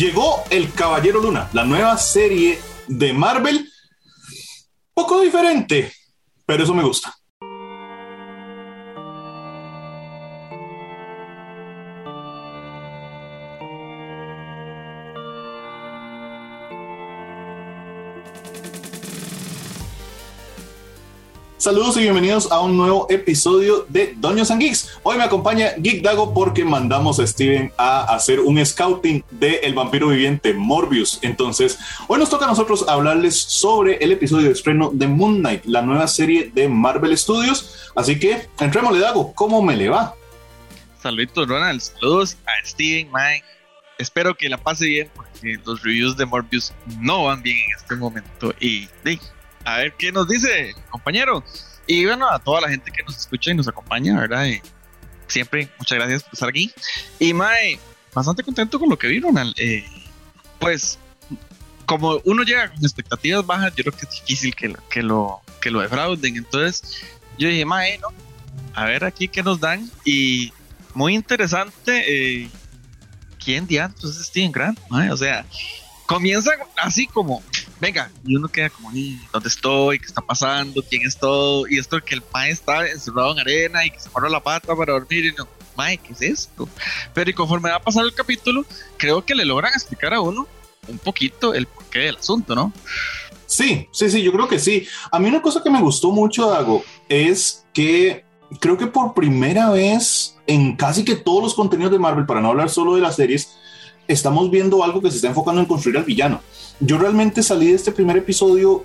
llegó 0.00 0.44
El 0.48 0.72
Caballero 0.72 1.20
Luna, 1.20 1.50
la 1.52 1.64
nueva 1.64 1.98
serie 1.98 2.58
de 2.88 3.12
Marvel. 3.12 3.70
Poco 4.94 5.20
diferente, 5.20 5.92
pero 6.46 6.64
eso 6.64 6.72
me 6.72 6.82
gusta. 6.82 7.14
Saludos 21.60 21.98
y 21.98 22.00
bienvenidos 22.00 22.50
a 22.50 22.60
un 22.60 22.74
nuevo 22.78 23.06
episodio 23.10 23.84
de 23.90 24.14
Doños 24.16 24.50
and 24.50 24.62
Geeks. 24.62 24.98
Hoy 25.02 25.18
me 25.18 25.24
acompaña 25.24 25.74
Geek 25.76 26.02
Dago 26.02 26.32
porque 26.32 26.64
mandamos 26.64 27.20
a 27.20 27.26
Steven 27.26 27.70
a 27.76 28.14
hacer 28.14 28.40
un 28.40 28.64
scouting 28.64 29.22
de 29.30 29.56
El 29.56 29.74
vampiro 29.74 30.08
viviente 30.08 30.54
Morbius. 30.54 31.18
Entonces, 31.20 31.78
hoy 32.08 32.18
nos 32.18 32.30
toca 32.30 32.46
a 32.46 32.48
nosotros 32.48 32.88
hablarles 32.88 33.38
sobre 33.38 33.96
el 33.96 34.10
episodio 34.12 34.46
de 34.46 34.52
estreno 34.52 34.88
de 34.90 35.06
Moon 35.06 35.40
Knight, 35.40 35.66
la 35.66 35.82
nueva 35.82 36.08
serie 36.08 36.50
de 36.54 36.66
Marvel 36.66 37.16
Studios. 37.18 37.90
Así 37.94 38.18
que, 38.18 38.48
entrémosle, 38.58 39.00
Dago, 39.00 39.34
¿cómo 39.34 39.60
me 39.60 39.76
le 39.76 39.90
va? 39.90 40.14
Saluditos, 41.02 41.46
Ronald. 41.46 41.82
Saludos 41.82 42.38
a 42.46 42.66
Steven, 42.66 43.10
Mike. 43.12 43.44
Espero 43.98 44.34
que 44.34 44.48
la 44.48 44.56
pase 44.56 44.86
bien 44.86 45.10
porque 45.14 45.58
los 45.66 45.82
reviews 45.82 46.16
de 46.16 46.24
Morbius 46.24 46.72
no 47.00 47.24
van 47.24 47.42
bien 47.42 47.58
en 47.58 47.76
este 47.76 47.96
momento. 47.96 48.54
Y, 48.60 48.88
a 49.64 49.78
ver 49.78 49.94
qué 49.98 50.12
nos 50.12 50.28
dice, 50.28 50.74
compañero. 50.90 51.44
Y 51.86 52.04
bueno, 52.06 52.28
a 52.28 52.38
toda 52.38 52.60
la 52.60 52.68
gente 52.68 52.90
que 52.90 53.02
nos 53.02 53.16
escucha 53.16 53.50
y 53.50 53.54
nos 53.54 53.68
acompaña, 53.68 54.18
¿verdad? 54.18 54.46
siempre, 55.26 55.70
muchas 55.78 55.98
gracias 55.98 56.22
por 56.22 56.32
estar 56.34 56.48
aquí. 56.48 56.72
Y 57.18 57.32
Mae, 57.32 57.78
bastante 58.12 58.42
contento 58.42 58.78
con 58.78 58.88
lo 58.88 58.98
que 58.98 59.08
vi, 59.08 59.20
Ronald. 59.20 59.54
Eh, 59.58 59.84
pues, 60.58 60.98
como 61.86 62.20
uno 62.24 62.42
llega 62.42 62.68
con 62.70 62.84
expectativas 62.84 63.46
bajas, 63.46 63.74
yo 63.74 63.84
creo 63.84 63.96
que 63.96 64.06
es 64.06 64.10
difícil 64.10 64.54
que, 64.54 64.74
que, 64.90 65.02
lo, 65.02 65.40
que 65.60 65.70
lo 65.70 65.80
defrauden. 65.80 66.36
Entonces, 66.36 67.02
yo 67.38 67.48
dije, 67.48 67.64
Mae, 67.64 67.98
¿no? 67.98 68.08
A 68.74 68.84
ver 68.84 69.04
aquí 69.04 69.28
qué 69.28 69.42
nos 69.42 69.60
dan. 69.60 69.90
Y 70.04 70.52
muy 70.94 71.14
interesante. 71.14 72.04
Eh, 72.06 72.50
¿Quién 73.42 73.66
diantres 73.66 74.16
es 74.16 74.26
Steven 74.26 74.52
Grant? 74.52 74.78
Mae? 74.90 75.10
O 75.10 75.16
sea, 75.16 75.46
comienza 76.06 76.50
así 76.76 77.06
como 77.06 77.42
venga, 77.80 78.10
y 78.24 78.36
uno 78.36 78.48
queda 78.48 78.70
como, 78.70 78.90
¿dónde 79.32 79.48
estoy? 79.48 79.98
¿Qué 79.98 80.06
está 80.06 80.20
pasando? 80.20 80.82
¿Quién 80.82 81.02
es 81.06 81.18
todo? 81.18 81.66
Y 81.68 81.78
esto 81.78 82.00
que 82.00 82.14
el 82.14 82.22
mae 82.32 82.50
está 82.50 82.86
encerrado 82.86 83.32
en 83.32 83.40
arena 83.40 83.84
y 83.84 83.90
que 83.90 84.00
se 84.00 84.10
paró 84.10 84.28
la 84.28 84.42
pata 84.42 84.76
para 84.76 84.92
dormir 84.92 85.26
y 85.26 85.32
no, 85.32 85.48
mae, 85.76 85.98
¿qué 85.98 86.12
es 86.12 86.22
esto? 86.22 86.68
Pero 87.14 87.30
y 87.30 87.34
conforme 87.34 87.70
va 87.70 87.80
pasar 87.80 88.04
el 88.04 88.14
capítulo, 88.14 88.64
creo 88.96 89.24
que 89.24 89.34
le 89.34 89.44
logran 89.44 89.72
explicar 89.72 90.12
a 90.14 90.20
uno 90.20 90.46
un 90.88 90.98
poquito 90.98 91.54
el 91.54 91.66
porqué 91.66 92.00
del 92.00 92.16
asunto, 92.16 92.54
¿no? 92.54 92.72
Sí, 93.46 93.88
sí, 93.90 94.10
sí, 94.10 94.22
yo 94.22 94.32
creo 94.32 94.46
que 94.46 94.58
sí. 94.58 94.86
A 95.10 95.18
mí 95.18 95.28
una 95.28 95.42
cosa 95.42 95.62
que 95.62 95.70
me 95.70 95.80
gustó 95.80 96.12
mucho, 96.12 96.48
Dago, 96.48 96.84
es 97.08 97.66
que 97.72 98.24
creo 98.60 98.76
que 98.76 98.86
por 98.86 99.14
primera 99.14 99.70
vez 99.70 100.36
en 100.46 100.76
casi 100.76 101.04
que 101.04 101.16
todos 101.16 101.42
los 101.42 101.54
contenidos 101.54 101.92
de 101.92 101.98
Marvel, 101.98 102.26
para 102.26 102.40
no 102.40 102.48
hablar 102.48 102.70
solo 102.70 102.94
de 102.94 103.00
las 103.00 103.16
series, 103.16 103.56
estamos 104.12 104.50
viendo 104.50 104.82
algo 104.84 105.00
que 105.00 105.10
se 105.10 105.16
está 105.16 105.28
enfocando 105.28 105.60
en 105.60 105.66
construir 105.66 105.96
al 105.98 106.04
villano 106.04 106.40
yo 106.80 106.98
realmente 106.98 107.42
salí 107.42 107.68
de 107.68 107.74
este 107.74 107.92
primer 107.92 108.16
episodio 108.16 108.84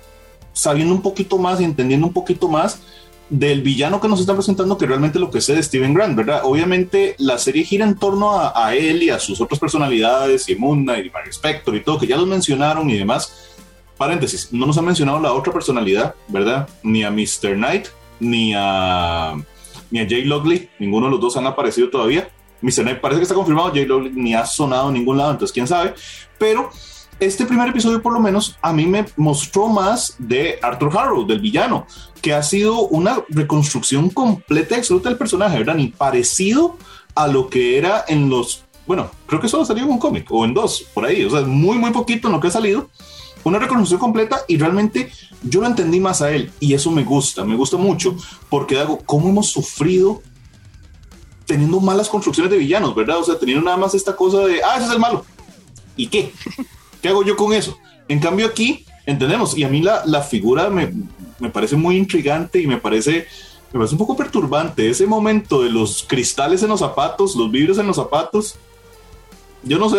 sabiendo 0.52 0.94
un 0.94 1.02
poquito 1.02 1.38
más 1.38 1.60
y 1.60 1.64
entendiendo 1.64 2.06
un 2.06 2.12
poquito 2.12 2.48
más 2.48 2.82
del 3.28 3.62
villano 3.62 4.00
que 4.00 4.08
nos 4.08 4.20
están 4.20 4.36
presentando 4.36 4.78
que 4.78 4.86
realmente 4.86 5.18
lo 5.18 5.30
que 5.30 5.40
sé 5.40 5.54
de 5.54 5.62
Steven 5.62 5.94
Grant, 5.94 6.16
¿verdad? 6.16 6.42
Obviamente 6.44 7.16
la 7.18 7.38
serie 7.38 7.64
gira 7.64 7.84
en 7.84 7.96
torno 7.96 8.38
a, 8.38 8.74
él 8.74 9.02
y 9.02 9.10
a 9.10 9.18
sus 9.18 9.40
otras 9.40 9.58
personalidades 9.58 10.48
y 10.48 10.54
Knight 10.54 11.06
y 11.06 11.10
Mario 11.10 11.30
Spector 11.30 11.74
y 11.74 11.82
todo, 11.82 11.98
que 11.98 12.06
ya 12.06 12.16
los 12.16 12.26
mencionaron 12.26 12.88
y 12.88 12.96
demás. 12.96 13.56
Paréntesis, 13.96 14.52
no 14.52 14.66
nos 14.66 14.78
han 14.78 14.84
mencionado 14.84 15.18
la 15.18 15.32
otra 15.32 15.52
personalidad, 15.52 16.14
¿verdad? 16.28 16.68
Ni 16.82 17.02
a 17.02 17.10
Mr. 17.10 17.54
Knight, 17.54 17.86
ni 18.20 18.52
a, 18.54 19.34
ni 19.90 20.00
a 20.00 20.08
Jay 20.08 20.24
Logley, 20.24 20.68
ninguno 20.78 21.06
de 21.06 21.12
los 21.12 21.20
dos 21.20 21.36
han 21.36 21.46
aparecido 21.46 21.88
todavía. 21.88 22.28
Mr. 22.66 22.82
Knight 22.82 23.00
parece 23.00 23.20
que 23.20 23.22
está 23.22 23.34
confirmado, 23.34 23.72
Logley 23.72 24.12
ni 24.12 24.34
ha 24.34 24.44
sonado 24.44 24.88
en 24.88 24.94
ningún 24.94 25.16
lado, 25.16 25.30
entonces 25.30 25.54
quién 25.54 25.68
sabe, 25.68 25.94
pero 26.36 26.70
este 27.20 27.46
primer 27.46 27.68
episodio 27.68 28.02
por 28.02 28.12
lo 28.12 28.18
menos 28.18 28.58
a 28.60 28.72
mí 28.72 28.86
me 28.86 29.06
mostró 29.16 29.68
más 29.68 30.16
de 30.18 30.58
Arthur 30.60 30.98
Harrow, 30.98 31.26
del 31.26 31.40
villano, 31.40 31.86
que 32.20 32.34
ha 32.34 32.42
sido 32.42 32.88
una 32.88 33.22
reconstrucción 33.28 34.10
completa 34.10 34.74
y 34.74 34.78
absoluta 34.78 35.08
del 35.08 35.16
personaje, 35.16 35.58
¿verdad? 35.58 35.76
Ni 35.76 35.88
parecido 35.88 36.76
a 37.14 37.28
lo 37.28 37.48
que 37.48 37.78
era 37.78 38.04
en 38.08 38.28
los, 38.28 38.64
bueno, 38.84 39.10
creo 39.26 39.40
que 39.40 39.48
solo 39.48 39.64
salió 39.64 39.84
en 39.84 39.90
un 39.90 39.98
cómic 39.98 40.26
o 40.30 40.44
en 40.44 40.52
dos, 40.52 40.84
por 40.92 41.04
ahí, 41.04 41.24
o 41.24 41.30
sea, 41.30 41.42
muy, 41.42 41.78
muy 41.78 41.92
poquito 41.92 42.26
en 42.26 42.34
lo 42.34 42.40
que 42.40 42.48
ha 42.48 42.50
salido. 42.50 42.90
Una 43.44 43.60
reconstrucción 43.60 44.00
completa 44.00 44.40
y 44.48 44.58
realmente 44.58 45.08
yo 45.44 45.60
lo 45.60 45.68
entendí 45.68 46.00
más 46.00 46.20
a 46.20 46.32
él 46.32 46.50
y 46.58 46.74
eso 46.74 46.90
me 46.90 47.04
gusta, 47.04 47.44
me 47.44 47.54
gusta 47.54 47.76
mucho 47.76 48.16
porque 48.50 48.80
hago 48.80 48.98
cómo 49.06 49.28
hemos 49.28 49.50
sufrido 49.50 50.20
teniendo 51.46 51.80
malas 51.80 52.08
construcciones 52.08 52.50
de 52.50 52.58
villanos, 52.58 52.94
¿verdad? 52.94 53.18
O 53.18 53.24
sea, 53.24 53.38
teniendo 53.38 53.64
nada 53.64 53.76
más 53.76 53.94
esta 53.94 54.14
cosa 54.14 54.40
de, 54.40 54.62
ah, 54.62 54.76
ese 54.76 54.86
es 54.86 54.92
el 54.92 54.98
malo. 54.98 55.24
¿Y 55.96 56.08
qué? 56.08 56.32
¿Qué 57.00 57.08
hago 57.08 57.24
yo 57.24 57.36
con 57.36 57.52
eso? 57.52 57.78
En 58.08 58.18
cambio 58.18 58.46
aquí, 58.46 58.84
entendemos, 59.06 59.56
y 59.56 59.64
a 59.64 59.68
mí 59.68 59.80
la, 59.80 60.04
la 60.04 60.22
figura 60.22 60.68
me, 60.68 60.92
me, 61.38 61.50
parece 61.50 61.76
muy 61.76 61.96
intrigante 61.96 62.60
y 62.60 62.66
me 62.66 62.76
parece, 62.76 63.26
me 63.72 63.78
parece 63.78 63.94
un 63.94 63.98
poco 63.98 64.16
perturbante. 64.16 64.90
Ese 64.90 65.06
momento 65.06 65.62
de 65.62 65.70
los 65.70 66.04
cristales 66.06 66.62
en 66.62 66.68
los 66.68 66.80
zapatos, 66.80 67.36
los 67.36 67.50
vidrios 67.50 67.78
en 67.78 67.86
los 67.86 67.96
zapatos. 67.96 68.56
Yo 69.62 69.78
no 69.78 69.88
sé, 69.88 69.98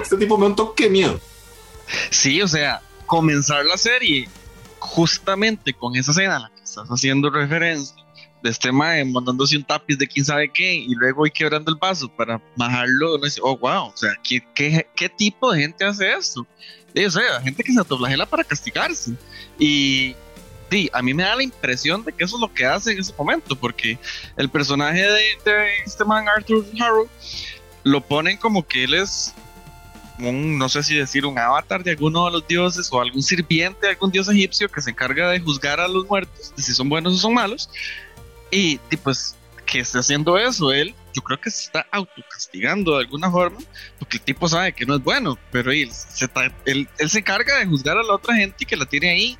este 0.00 0.16
tipo 0.16 0.36
me 0.36 0.44
da 0.44 0.50
un 0.50 0.56
toque 0.56 0.88
miedo. 0.88 1.18
Sí, 2.10 2.40
o 2.42 2.46
sea, 2.46 2.82
comenzar 3.06 3.64
la 3.64 3.76
serie 3.76 4.28
justamente 4.78 5.72
con 5.72 5.96
esa 5.96 6.12
escena 6.12 6.36
a 6.36 6.40
la 6.40 6.50
que 6.50 6.62
estás 6.62 6.88
haciendo 6.88 7.30
referencia 7.30 7.96
este 8.42 8.72
mae 8.72 9.04
mandándose 9.04 9.56
un 9.56 9.64
tapiz 9.64 9.98
de 9.98 10.06
quién 10.06 10.24
sabe 10.24 10.50
qué 10.50 10.74
y 10.74 10.94
luego 10.94 11.26
ir 11.26 11.32
quebrando 11.32 11.70
el 11.70 11.76
vaso 11.76 12.08
para 12.08 12.40
bajarlo, 12.56 13.18
no 13.18 13.24
dice, 13.24 13.40
oh 13.42 13.56
wow, 13.56 13.86
o 13.86 13.96
sea, 13.96 14.12
¿qué, 14.22 14.42
qué, 14.54 14.86
qué 14.94 15.08
tipo 15.08 15.52
de 15.52 15.62
gente 15.62 15.84
hace 15.84 16.12
esto? 16.12 16.46
o 17.06 17.10
sea, 17.10 17.40
gente 17.42 17.62
que 17.62 17.72
se 17.72 17.78
autoflagela 17.78 18.26
para 18.26 18.42
castigarse. 18.42 19.12
Y 19.58 20.16
sí, 20.70 20.90
a 20.92 21.02
mí 21.02 21.14
me 21.14 21.22
da 21.22 21.36
la 21.36 21.42
impresión 21.42 22.04
de 22.04 22.12
que 22.12 22.24
eso 22.24 22.36
es 22.36 22.40
lo 22.40 22.52
que 22.52 22.66
hace 22.66 22.92
en 22.92 22.98
ese 22.98 23.12
momento, 23.16 23.54
porque 23.54 23.98
el 24.36 24.48
personaje 24.48 25.02
de, 25.02 25.22
de 25.44 25.68
este 25.86 26.04
man 26.04 26.28
Arthur 26.28 26.64
Harrow 26.80 27.08
lo 27.84 28.00
ponen 28.00 28.36
como 28.36 28.66
que 28.66 28.84
él 28.84 28.94
es 28.94 29.34
un, 30.18 30.58
no 30.58 30.68
sé 30.68 30.82
si 30.82 30.96
decir, 30.96 31.26
un 31.26 31.38
avatar 31.38 31.82
de 31.82 31.92
alguno 31.92 32.26
de 32.26 32.32
los 32.32 32.46
dioses 32.46 32.88
o 32.90 33.00
algún 33.00 33.22
sirviente 33.22 33.86
de 33.86 33.90
algún 33.90 34.10
dios 34.10 34.28
egipcio 34.28 34.68
que 34.68 34.80
se 34.80 34.90
encarga 34.90 35.30
de 35.30 35.40
juzgar 35.40 35.80
a 35.80 35.88
los 35.88 36.06
muertos, 36.08 36.52
de 36.56 36.62
si 36.62 36.74
son 36.74 36.88
buenos 36.88 37.14
o 37.14 37.18
son 37.18 37.34
malos. 37.34 37.70
Y, 38.50 38.78
pues 39.02 39.34
que 39.66 39.80
esté 39.80 39.98
haciendo 39.98 40.38
eso 40.38 40.72
él, 40.72 40.94
yo 41.12 41.20
creo 41.20 41.38
que 41.38 41.50
se 41.50 41.64
está 41.64 41.86
autocastigando 41.92 42.96
de 42.96 43.04
alguna 43.04 43.30
forma, 43.30 43.58
porque 43.98 44.16
el 44.16 44.22
tipo 44.22 44.48
sabe 44.48 44.72
que 44.72 44.86
no 44.86 44.94
es 44.94 45.02
bueno, 45.02 45.38
pero 45.52 45.70
él 45.70 45.92
se, 45.92 46.26
él, 46.64 46.88
se 47.06 47.18
encarga 47.18 47.58
de 47.58 47.66
juzgar 47.66 47.98
a 47.98 48.02
la 48.02 48.14
otra 48.14 48.34
gente 48.34 48.56
y 48.60 48.64
que 48.64 48.76
la 48.76 48.86
tiene 48.86 49.10
ahí 49.10 49.38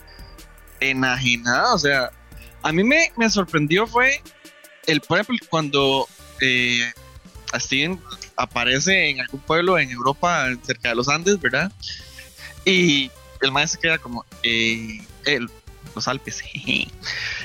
enajenada. 0.80 1.72
O 1.74 1.78
sea, 1.78 2.10
a 2.62 2.72
mí 2.72 2.84
me, 2.84 3.10
me 3.16 3.30
sorprendió 3.30 3.86
fue, 3.86 4.22
el, 4.86 5.00
por 5.00 5.19
ejemplo, 5.19 5.46
cuando 5.48 6.06
eh, 6.42 6.92
Steven 7.54 7.98
aparece 8.36 9.10
en 9.10 9.20
algún 9.20 9.40
pueblo 9.40 9.78
en 9.78 9.90
Europa, 9.90 10.46
cerca 10.62 10.90
de 10.90 10.94
los 10.94 11.08
Andes, 11.08 11.40
¿verdad? 11.40 11.72
Y 12.64 13.10
el 13.40 13.52
maestro 13.52 13.80
queda 13.80 13.98
como, 13.98 14.25
eh, 14.42 15.00
él, 15.25 15.48
los 15.94 16.08
Alpes. 16.08 16.42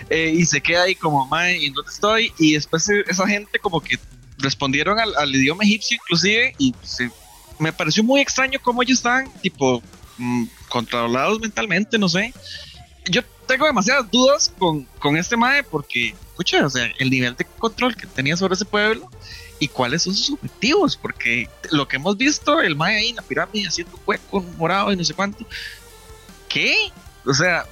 Eh, 0.10 0.34
y 0.36 0.46
se 0.46 0.60
queda 0.60 0.84
ahí 0.84 0.96
como, 0.96 1.26
mae, 1.28 1.58
¿y 1.58 1.70
dónde 1.70 1.90
estoy? 1.90 2.34
Y 2.38 2.54
después 2.54 2.88
e, 2.90 3.06
esa 3.08 3.26
gente 3.26 3.58
como 3.58 3.80
que 3.80 3.98
respondieron 4.38 5.00
al, 5.00 5.34
idioma 5.34 5.64
egipcio 5.64 5.96
inclusive 5.96 6.54
y 6.60 6.76
me 7.58 7.72
pareció 7.72 8.04
muy 8.04 8.20
extraño 8.20 8.60
cómo 8.62 8.84
ellos 8.84 8.98
estaban 8.98 9.32
tipo 9.42 9.82
mm, 10.18 10.44
controlados 10.68 11.40
mentalmente, 11.40 11.98
no 11.98 12.10
sé. 12.10 12.34
Yo 13.06 13.22
tengo 13.48 13.66
demasiadas 13.66 14.12
dudas 14.12 14.54
con, 14.58 14.84
con 15.00 15.16
este 15.18 15.38
mae 15.38 15.64
porque, 15.64 16.10
escucha, 16.10 16.66
o 16.66 16.70
sea, 16.70 16.92
el 17.00 17.10
nivel 17.10 17.36
de 17.36 17.46
control 17.46 17.96
que 17.96 18.06
tenía 18.06 18.36
sobre 18.36 18.56
ese 18.56 18.66
pueblo 18.66 19.10
y 19.60 19.68
cuáles 19.68 20.04
son 20.04 20.14
sus 20.14 20.32
objetivos, 20.32 20.98
porque 20.98 21.50
lo 21.72 21.88
que 21.88 21.96
hemos 21.96 22.18
visto, 22.18 22.62
el 22.62 22.76
mae 22.76 22.98
ahí 22.98 23.10
en 23.10 23.16
la 23.16 23.22
pirámide 23.22 23.68
haciendo 23.68 23.98
hueco 24.06 24.42
morado 24.58 24.92
y 24.92 24.98
no 24.98 25.04
sé 25.04 25.14
cuánto. 25.14 25.46
¿Qué? 26.50 26.76
O 27.26 27.34
sea, 27.34 27.66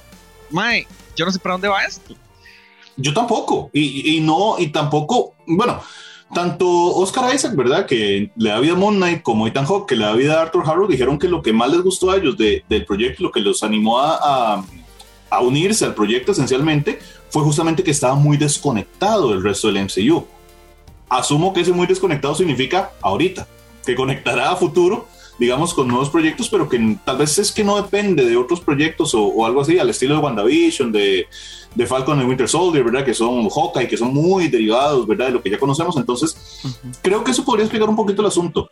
Mae, 0.52 0.86
yo 1.16 1.24
no 1.24 1.32
sé 1.32 1.38
para 1.38 1.54
dónde 1.54 1.68
va 1.68 1.84
esto. 1.84 2.14
Yo 2.96 3.14
tampoco, 3.14 3.70
y, 3.72 4.20
no, 4.20 4.56
y 4.58 4.68
tampoco, 4.68 5.34
bueno, 5.46 5.80
tanto 6.34 6.66
Oscar 6.68 7.34
Isaac, 7.34 7.56
¿verdad? 7.56 7.86
Que 7.86 8.30
le 8.36 8.50
da 8.50 8.60
vida 8.60 8.74
a 8.74 8.76
Moon 8.76 8.96
Knight, 8.96 9.22
como 9.22 9.46
Ethan 9.46 9.64
Hawke, 9.64 9.88
que 9.88 9.96
le 9.96 10.04
da 10.04 10.12
vida 10.12 10.38
a 10.38 10.42
Arthur 10.42 10.64
Harrow, 10.66 10.86
dijeron 10.86 11.18
que 11.18 11.28
lo 11.28 11.42
que 11.42 11.54
más 11.54 11.70
les 11.70 11.80
gustó 11.80 12.10
a 12.10 12.16
ellos 12.16 12.36
del 12.36 12.84
proyecto, 12.86 13.22
lo 13.22 13.32
que 13.32 13.40
los 13.40 13.62
animó 13.62 13.98
a, 13.98 14.62
a, 15.30 15.40
unirse 15.40 15.86
al 15.86 15.94
proyecto 15.94 16.32
esencialmente, 16.32 16.98
fue 17.30 17.42
justamente 17.42 17.82
que 17.82 17.90
estaba 17.90 18.14
muy 18.14 18.36
desconectado 18.36 19.30
del 19.30 19.42
resto 19.42 19.72
del 19.72 19.84
MCU. 19.84 20.26
Asumo 21.08 21.54
que 21.54 21.62
ese 21.62 21.72
muy 21.72 21.86
desconectado 21.86 22.34
significa 22.34 22.92
ahorita, 23.00 23.46
que 23.86 23.94
conectará 23.94 24.50
a 24.50 24.56
futuro 24.56 25.08
digamos, 25.42 25.74
con 25.74 25.88
nuevos 25.88 26.08
proyectos, 26.08 26.48
pero 26.48 26.68
que 26.68 26.96
tal 27.04 27.16
vez 27.16 27.36
es 27.36 27.50
que 27.50 27.64
no 27.64 27.74
depende 27.74 28.24
de 28.24 28.36
otros 28.36 28.60
proyectos 28.60 29.12
o, 29.12 29.44
algo 29.44 29.62
así, 29.62 29.76
al 29.76 29.90
estilo 29.90 30.14
de 30.14 30.20
WandaVision, 30.20 30.92
de, 30.92 31.26
de 31.74 31.86
Falcon 31.88 32.20
y 32.20 32.24
Winter 32.24 32.48
Soldier, 32.48 32.84
¿verdad? 32.84 33.04
Que 33.04 33.12
son 33.12 33.48
Hawkeye, 33.48 33.88
que 33.88 33.96
son 33.96 34.14
muy 34.14 34.46
derivados, 34.46 35.04
¿verdad? 35.04 35.26
De 35.26 35.32
lo 35.32 35.42
que 35.42 35.50
ya 35.50 35.58
conocemos. 35.58 35.96
Entonces, 35.96 36.62
creo 37.02 37.24
que 37.24 37.32
eso 37.32 37.44
podría 37.44 37.64
explicar 37.64 37.88
un 37.88 37.96
poquito 37.96 38.22
el 38.22 38.28
asunto. 38.28 38.70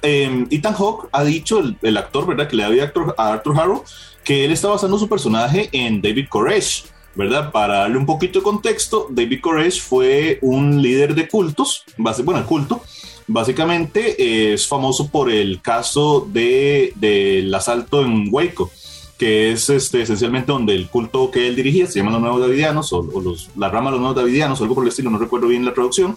Eh, 0.00 0.46
Ethan 0.50 0.72
Hawke 0.72 1.10
ha 1.12 1.22
dicho, 1.22 1.62
el, 1.82 1.96
actor, 1.98 2.26
¿verdad? 2.26 2.48
Que 2.48 2.56
le 2.56 2.64
había 2.64 2.90
a 3.18 3.32
Arthur 3.34 3.60
Harrow, 3.60 3.84
que 4.24 4.46
él 4.46 4.52
está 4.52 4.68
basando 4.68 4.98
su 4.98 5.06
personaje 5.06 5.68
en 5.72 6.00
David 6.00 6.28
Koresh, 6.30 6.86
¿verdad? 7.14 7.52
Para 7.52 7.80
darle 7.80 7.98
un 7.98 8.06
poquito 8.06 8.38
de 8.38 8.42
contexto, 8.42 9.06
David 9.10 9.42
Koresh 9.42 9.82
fue 9.82 10.38
un 10.40 10.80
líder 10.80 11.14
de 11.14 11.28
cultos, 11.28 11.84
bueno, 11.98 12.40
el 12.40 12.46
culto, 12.46 12.80
básicamente 13.26 14.52
es 14.52 14.66
famoso 14.66 15.08
por 15.08 15.30
el 15.30 15.60
caso 15.60 16.26
del 16.30 16.92
de, 16.96 17.52
asalto 17.54 18.02
en 18.04 18.28
Waco, 18.30 18.70
que 19.18 19.52
es 19.52 19.70
este, 19.70 20.02
esencialmente 20.02 20.52
donde 20.52 20.74
el 20.74 20.88
culto 20.88 21.30
que 21.30 21.48
él 21.48 21.56
dirigía, 21.56 21.86
se 21.86 21.98
llama 21.98 22.12
los 22.12 22.20
Nuevos 22.20 22.40
Davidianos, 22.40 22.92
o, 22.92 23.02
los, 23.02 23.50
la 23.56 23.68
rama 23.68 23.90
de 23.90 23.92
los 23.92 24.00
Nuevos 24.00 24.16
Davidianos, 24.16 24.60
o 24.60 24.64
algo 24.64 24.74
por 24.74 24.84
el 24.84 24.88
estilo, 24.88 25.10
no 25.10 25.18
recuerdo 25.18 25.48
bien 25.48 25.64
la 25.64 25.74
traducción, 25.74 26.16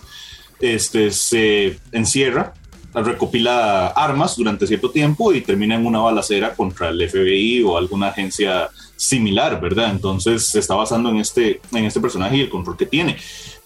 este, 0.60 1.12
se 1.12 1.80
encierra 1.92 2.54
recopila 2.94 3.88
armas 3.88 4.36
durante 4.36 4.68
cierto 4.68 4.90
tiempo 4.90 5.34
y 5.34 5.42
termina 5.42 5.76
en 5.76 5.86
una 5.86 6.00
balacera 6.00 6.54
contra 6.56 6.90
el 6.90 7.10
FBI 7.10 7.64
o 7.64 7.78
alguna 7.78 8.08
agencia 8.08 8.70
similar, 8.96 9.60
¿verdad? 9.62 9.92
Entonces 9.92 10.46
se 10.46 10.60
está 10.60 10.76
basando 10.76 11.10
en 11.10 11.18
este, 11.18 11.62
en 11.72 11.86
este 11.86 12.00
personaje 12.00 12.38
y 12.38 12.42
el 12.42 12.50
control 12.50 12.78
que 12.78 12.86
tiene. 12.86 13.18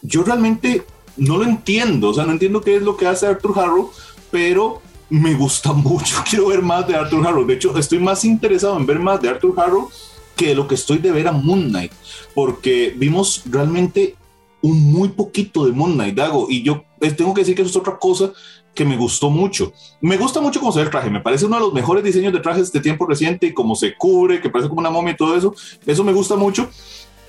Yo 0.01 0.23
realmente 0.23 0.83
no 1.17 1.37
lo 1.37 1.43
entiendo, 1.43 2.09
o 2.09 2.13
sea, 2.13 2.25
no 2.25 2.31
entiendo 2.31 2.61
qué 2.61 2.75
es 2.75 2.81
lo 2.81 2.97
que 2.97 3.07
hace 3.07 3.27
Arthur 3.27 3.59
Harrow, 3.59 3.91
pero 4.29 4.81
me 5.09 5.33
gusta 5.33 5.73
mucho, 5.73 6.23
quiero 6.29 6.47
ver 6.47 6.61
más 6.61 6.87
de 6.87 6.95
Arthur 6.95 7.27
Harrow. 7.27 7.45
De 7.45 7.55
hecho, 7.55 7.77
estoy 7.77 7.99
más 7.99 8.25
interesado 8.25 8.77
en 8.77 8.85
ver 8.85 8.99
más 8.99 9.21
de 9.21 9.29
Arthur 9.29 9.53
Harrow 9.57 9.89
que 10.35 10.55
lo 10.55 10.67
que 10.67 10.75
estoy 10.75 10.97
de 10.97 11.11
ver 11.11 11.27
a 11.27 11.31
Moon 11.31 11.69
Knight, 11.69 11.91
porque 12.33 12.93
vimos 12.97 13.43
realmente 13.45 14.15
un 14.61 14.91
muy 14.91 15.09
poquito 15.09 15.65
de 15.65 15.71
Moon 15.71 15.93
Knight, 15.93 16.15
Dago, 16.15 16.47
y 16.49 16.63
yo 16.63 16.83
eh, 16.99 17.11
tengo 17.11 17.33
que 17.33 17.41
decir 17.41 17.55
que 17.55 17.61
eso 17.61 17.71
es 17.71 17.77
otra 17.77 17.97
cosa 17.97 18.31
que 18.73 18.85
me 18.85 18.95
gustó 18.95 19.29
mucho. 19.29 19.73
Me 19.99 20.17
gusta 20.17 20.39
mucho 20.39 20.59
cómo 20.59 20.71
se 20.71 20.79
ve 20.79 20.85
el 20.85 20.91
traje, 20.91 21.09
me 21.09 21.19
parece 21.19 21.45
uno 21.45 21.57
de 21.57 21.61
los 21.63 21.73
mejores 21.73 22.03
diseños 22.03 22.31
de 22.33 22.39
trajes 22.39 22.71
de 22.71 22.79
tiempo 22.79 23.05
reciente 23.05 23.47
y 23.47 23.53
cómo 23.53 23.75
se 23.75 23.95
cubre, 23.95 24.41
que 24.41 24.49
parece 24.49 24.69
como 24.69 24.79
una 24.79 24.89
momia 24.89 25.13
y 25.13 25.17
todo 25.17 25.35
eso. 25.35 25.53
Eso 25.85 26.03
me 26.03 26.13
gusta 26.13 26.35
mucho, 26.35 26.69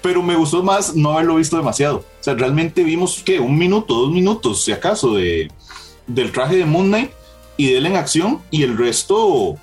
pero 0.03 0.23
me 0.23 0.35
gustó 0.35 0.63
más 0.63 0.95
no 0.95 1.13
haberlo 1.13 1.37
visto 1.37 1.57
demasiado. 1.57 1.99
O 1.99 2.23
sea, 2.23 2.35
realmente 2.35 2.83
vimos 2.83 3.23
que 3.25 3.41
un 3.41 3.57
minuto, 3.57 3.95
dos 3.95 4.13
minutos, 4.13 4.65
si 4.65 4.73
acaso, 4.73 5.15
de, 5.15 5.51
del 6.07 6.33
traje 6.33 6.57
de 6.57 6.65
Moon 6.65 6.89
Knight 6.89 7.11
y 7.57 7.71
de 7.71 7.79
él 7.79 7.87
en 7.87 7.97
acción 7.97 8.41
y 8.51 8.65
el 8.65 8.77
resto 8.77 9.57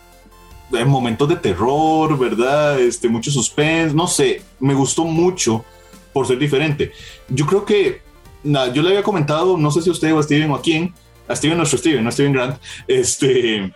en 0.71 0.87
momentos 0.87 1.27
de 1.27 1.35
terror, 1.35 2.17
¿verdad? 2.17 2.79
Este, 2.79 3.09
mucho 3.09 3.31
suspense, 3.31 3.95
no 3.95 4.07
sé, 4.07 4.41
me 4.59 4.73
gustó 4.73 5.03
mucho 5.03 5.65
por 6.13 6.27
ser 6.27 6.37
diferente. 6.37 6.91
Yo 7.27 7.45
creo 7.45 7.65
que, 7.65 8.01
nada, 8.43 8.71
yo 8.71 8.81
le 8.81 8.89
había 8.89 9.03
comentado, 9.03 9.57
no 9.57 9.71
sé 9.71 9.81
si 9.81 9.89
usted 9.89 10.13
o 10.13 10.21
Steven 10.21 10.51
o 10.51 10.55
a 10.55 10.61
quién, 10.61 10.93
a 11.27 11.35
Steven, 11.35 11.57
nuestro 11.57 11.77
Steven, 11.77 12.03
no 12.03 12.11
Steven 12.11 12.33
Grant, 12.33 12.57
este, 12.87 13.71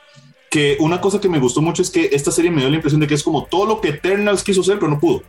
que 0.49 0.77
una 0.79 1.01
cosa 1.01 1.19
que 1.19 1.29
me 1.29 1.39
gustó 1.39 1.61
mucho 1.61 1.81
es 1.81 1.89
que 1.89 2.09
esta 2.11 2.31
serie 2.31 2.51
me 2.51 2.61
dio 2.61 2.69
la 2.69 2.75
impresión 2.75 3.01
de 3.01 3.07
que 3.07 3.15
es 3.15 3.23
como 3.23 3.45
todo 3.45 3.65
lo 3.65 3.81
que 3.81 3.89
Eternals 3.89 4.43
quiso 4.43 4.63
ser, 4.63 4.79
pero 4.79 4.91
no 4.91 4.99
pudo. 4.99 5.23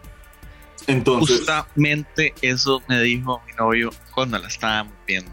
Entonces, 0.87 1.39
justamente 1.39 2.35
eso 2.43 2.83
me 2.89 3.01
dijo 3.01 3.43
mi 3.47 3.53
novio 3.55 3.91
cuando 4.15 4.39
la 4.39 4.49
estábamos 4.49 4.95
viendo. 5.07 5.33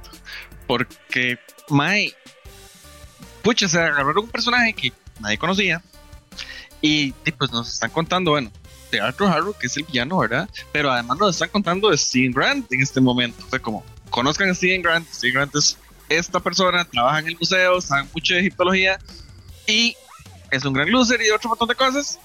Porque, 0.68 1.38
Mai, 1.70 2.14
pucha, 3.42 3.68
se 3.68 3.80
agarraron 3.80 4.26
un 4.26 4.30
personaje 4.30 4.74
que 4.74 4.94
nadie 5.20 5.38
conocía. 5.38 5.82
Y, 6.82 7.12
pues 7.38 7.52
nos 7.52 7.72
están 7.72 7.92
contando, 7.92 8.32
bueno, 8.32 8.52
de 8.92 9.00
Arthur 9.00 9.28
Harrow, 9.28 9.56
que 9.58 9.68
es 9.68 9.78
el 9.78 9.84
villano, 9.84 10.18
¿verdad? 10.18 10.50
Pero 10.72 10.92
además 10.92 11.18
nos 11.20 11.36
están 11.36 11.50
contando 11.50 11.90
de 11.90 11.98
Steven 11.98 12.32
Grant 12.32 12.72
en 12.72 12.82
este 12.82 13.00
momento. 13.00 13.46
Fue 13.50 13.62
como, 13.62 13.86
conozcan 14.10 14.50
a 14.50 14.56
Steven 14.56 14.82
Grant. 14.82 15.08
Steven 15.12 15.34
Grant 15.36 15.56
es 15.56 15.78
esta 16.10 16.40
persona 16.40 16.84
trabaja 16.86 17.20
en 17.20 17.28
el 17.28 17.38
museo, 17.38 17.80
sabe 17.80 18.08
mucho 18.14 18.34
de 18.34 18.42
egiptología 18.42 19.00
y 19.66 19.96
es 20.50 20.66
un 20.66 20.74
gran 20.74 20.92
loser 20.92 21.22
y 21.22 21.30
otro 21.30 21.50
montón 21.50 21.70
de 21.70 21.76
cosas. 21.76 22.20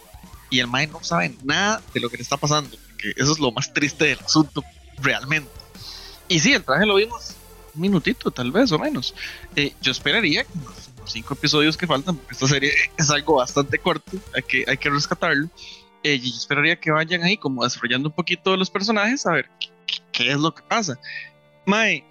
Y 0.50 0.58
el 0.61 0.67
Mae 0.67 0.87
no 0.87 1.02
sabe 1.02 1.37
nada 1.44 1.82
de 1.93 2.00
lo 2.00 2.08
que 2.08 2.17
le 2.17 2.22
está 2.22 2.37
pasando, 2.37 2.76
porque 2.96 3.20
eso 3.20 3.32
es 3.32 3.38
lo 3.38 3.52
más 3.52 3.72
triste 3.72 4.06
del 4.06 4.19
asunto, 4.20 4.64
realmente. 4.98 5.50
Y 6.28 6.40
sí, 6.40 6.52
el 6.52 6.64
traje 6.64 6.87
lo 6.87 6.96
vimos 6.96 7.37
un 7.75 7.81
minutito, 7.81 8.31
tal 8.31 8.50
vez 8.50 8.72
o 8.72 8.78
menos. 8.78 9.14
Eh, 9.54 9.75
yo 9.81 9.93
esperaría 9.93 10.44
que 10.44 10.58
los 10.58 11.12
cinco 11.12 11.34
episodios 11.34 11.76
que 11.76 11.87
faltan, 11.87 12.16
porque 12.16 12.34
esta 12.34 12.48
serie 12.48 12.72
es 12.96 13.10
algo 13.10 13.37
bastante 13.37 13.78
corto, 13.78 14.12
hay 14.34 14.43
que, 14.43 14.64
hay 14.66 14.76
que 14.76 14.90
rescatarlo. 14.90 15.48
Eh, 16.02 16.14
y 16.14 16.31
yo 16.31 16.37
esperaría 16.37 16.78
que 16.78 16.90
vayan 16.90 17.22
ahí 17.22 17.37
como 17.37 17.64
desarrollando 17.64 18.08
un 18.08 18.14
poquito 18.14 18.52
de 18.52 18.56
los 18.56 18.70
personajes, 18.70 19.26
a 19.26 19.32
ver 19.32 19.50
qué, 19.60 19.69
qué 20.12 20.31
es 20.31 20.38
lo 20.38 20.54
que 20.54 20.62
pasa. 20.62 20.98
Mae, 21.66 22.04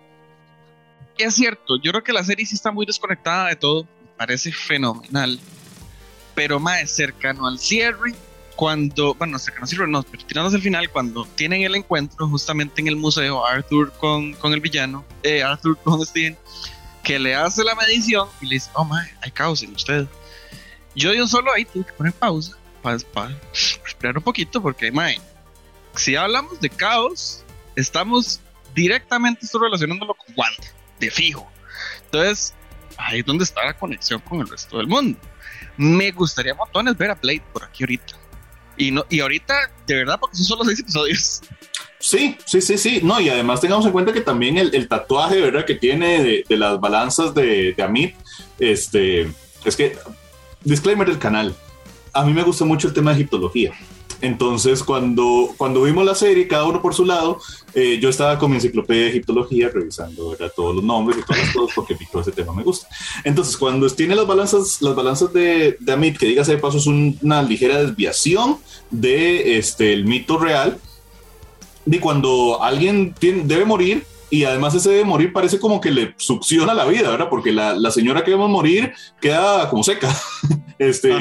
es 1.18 1.34
cierto, 1.34 1.82
yo 1.82 1.92
creo 1.92 2.04
que 2.04 2.14
la 2.14 2.24
serie 2.24 2.46
sí 2.46 2.56
está 2.56 2.72
muy 2.72 2.86
desconectada 2.86 3.48
de 3.48 3.56
todo, 3.56 3.88
parece 4.18 4.52
fenomenal, 4.52 5.40
pero 6.36 6.60
más 6.60 6.92
cercano 6.92 7.48
al 7.48 7.58
cierre, 7.58 8.14
cuando, 8.56 9.14
bueno, 9.16 9.38
cercano 9.38 9.64
al 9.64 9.70
cierre, 9.70 9.88
no, 9.88 10.04
pero 10.04 10.26
tirándose 10.26 10.56
al 10.56 10.62
final, 10.62 10.90
cuando 10.90 11.26
tienen 11.36 11.64
el 11.64 11.76
encuentro 11.76 12.28
justamente 12.28 12.82
en 12.82 12.88
el 12.88 12.96
museo, 12.96 13.46
Arthur 13.46 13.92
con, 13.94 14.34
con 14.34 14.54
el 14.54 14.62
villano, 14.62 15.06
eh, 15.24 15.44
Arthur 15.44 15.78
con 15.84 16.06
Steven, 16.06 16.38
que 17.04 17.20
le 17.20 17.36
hace 17.36 17.64
la 17.64 17.76
medición 17.76 18.28
y 18.42 18.48
le 18.48 18.56
dice, 18.56 18.70
oh, 18.74 18.86
mae, 18.86 19.12
hay 19.22 19.32
caos 19.32 19.62
en 19.62 19.74
usted. 19.74 20.08
Yo 20.96 21.14
yo 21.14 21.28
solo 21.28 21.54
ahí 21.54 21.66
tuve 21.66 21.86
que 21.86 21.94
poner 21.94 22.14
pausa 22.14 22.58
para, 22.82 22.98
para 23.14 23.36
esperar 23.86 24.18
un 24.18 24.24
poquito, 24.24 24.62
porque, 24.62 24.92
mae, 24.92 25.20
si 25.96 26.16
hablamos 26.16 26.60
de 26.60 26.70
caos, 26.70 27.44
estamos 27.76 28.40
directamente 28.74 29.48
relacionándolo 29.54 30.14
con 30.14 30.34
Wanda 30.36 30.68
de 31.00 31.12
fijo. 31.12 31.50
Entonces, 32.06 32.54
ahí 32.98 33.20
es 33.20 33.26
donde 33.26 33.44
está 33.44 33.66
la 33.66 33.74
conexión 33.78 34.20
con 34.22 34.40
el 34.40 34.48
resto 34.48 34.78
del 34.78 34.88
mundo. 34.88 35.20
Me 35.78 36.12
gustaría 36.12 36.54
montones 36.54 36.98
ver 36.98 37.12
a 37.12 37.16
Blade 37.16 37.44
por 37.52 37.64
aquí 37.64 37.84
ahorita. 37.84 38.16
Y, 38.78 38.92
no, 38.92 39.06
y 39.10 39.20
ahorita, 39.20 39.72
de 39.88 39.96
verdad, 39.96 40.20
porque 40.20 40.38
son 40.38 40.46
solo 40.46 40.66
seis 40.66 40.80
episodios. 40.80 41.42
Sí, 42.00 42.38
sí, 42.46 42.62
sí, 42.62 42.78
sí. 42.78 43.00
No, 43.02 43.20
y 43.20 43.30
además 43.30 43.62
tengamos 43.62 43.86
en 43.86 43.92
cuenta 43.92 44.14
que 44.14 44.22
también 44.22 44.58
el, 44.58 44.88
tatuaje, 44.88 45.42
¿verdad? 45.42 45.66
Que 45.66 45.76
tiene 45.76 46.44
de, 46.48 46.58
las 46.58 46.80
balanzas 46.80 47.34
de, 47.34 47.74
de 47.74 47.84
Amit, 47.84 48.16
este, 48.60 49.32
es 49.64 49.76
que, 49.76 49.98
disclaimer 50.64 51.08
del 51.08 51.20
canal, 51.20 51.56
a 52.14 52.24
mí 52.24 52.34
me 52.34 52.44
gusta 52.44 52.66
mucho 52.66 52.88
el 52.88 52.94
tema 52.94 53.12
de 53.12 53.18
egiptología. 53.18 53.74
Entonces, 54.22 54.84
cuando, 54.84 55.54
cuando 55.58 55.84
vimos 55.84 56.06
la 56.06 56.16
serie, 56.16 56.48
cada 56.48 56.66
uno 56.66 56.82
por 56.82 56.94
su 56.94 57.06
lado, 57.06 57.40
eh, 57.74 58.00
yo 58.02 58.10
estaba 58.10 58.40
con 58.40 58.52
mi 58.52 58.58
enciclopedia 58.58 59.04
de 59.04 59.10
egiptología 59.10 59.70
revisando 59.70 60.36
todos 60.56 60.76
los 60.76 60.84
nombres 60.84 61.20
y 61.20 61.22
todas 61.24 61.44
las 61.44 61.54
cosas 61.54 61.76
porque 61.76 61.98
todo 62.12 62.22
ese 62.22 62.32
tema 62.32 62.54
me 62.54 62.64
gusta. 62.64 62.88
Entonces, 63.24 63.58
cuando 63.58 63.90
tiene 63.90 64.16
las 64.16 64.28
balanzas, 64.28 64.82
las 64.82 64.96
balanzas 64.96 65.34
de, 65.34 65.78
de 65.80 65.92
Amit, 65.92 66.18
que 66.18 66.28
diga 66.28 66.44
de 66.44 66.58
paso 66.58 66.78
es 66.78 66.88
una 66.88 67.42
ligera 67.42 67.82
desviación 67.82 68.58
de 68.92 69.58
este, 69.58 69.94
el 69.94 70.06
mito 70.06 70.38
real, 70.38 70.80
de 71.86 72.00
cuando 72.00 72.64
alguien 72.64 73.14
debe 73.20 73.66
morir, 73.66 74.06
y 74.30 74.44
además 74.44 74.74
ese 74.76 74.90
de 74.90 75.06
morir 75.06 75.32
parece 75.32 75.60
como 75.60 75.80
que 75.80 75.92
le 75.92 76.14
succiona 76.18 76.74
la 76.74 76.86
vida, 76.86 77.10
¿verdad? 77.10 77.30
Porque 77.30 77.52
la, 77.52 77.76
la 77.76 77.92
señora 77.92 78.24
que 78.24 78.32
vemos 78.32 78.50
morir 78.50 78.94
queda 79.22 79.70
como 79.70 79.84
seca. 79.84 80.14
este, 80.80 81.14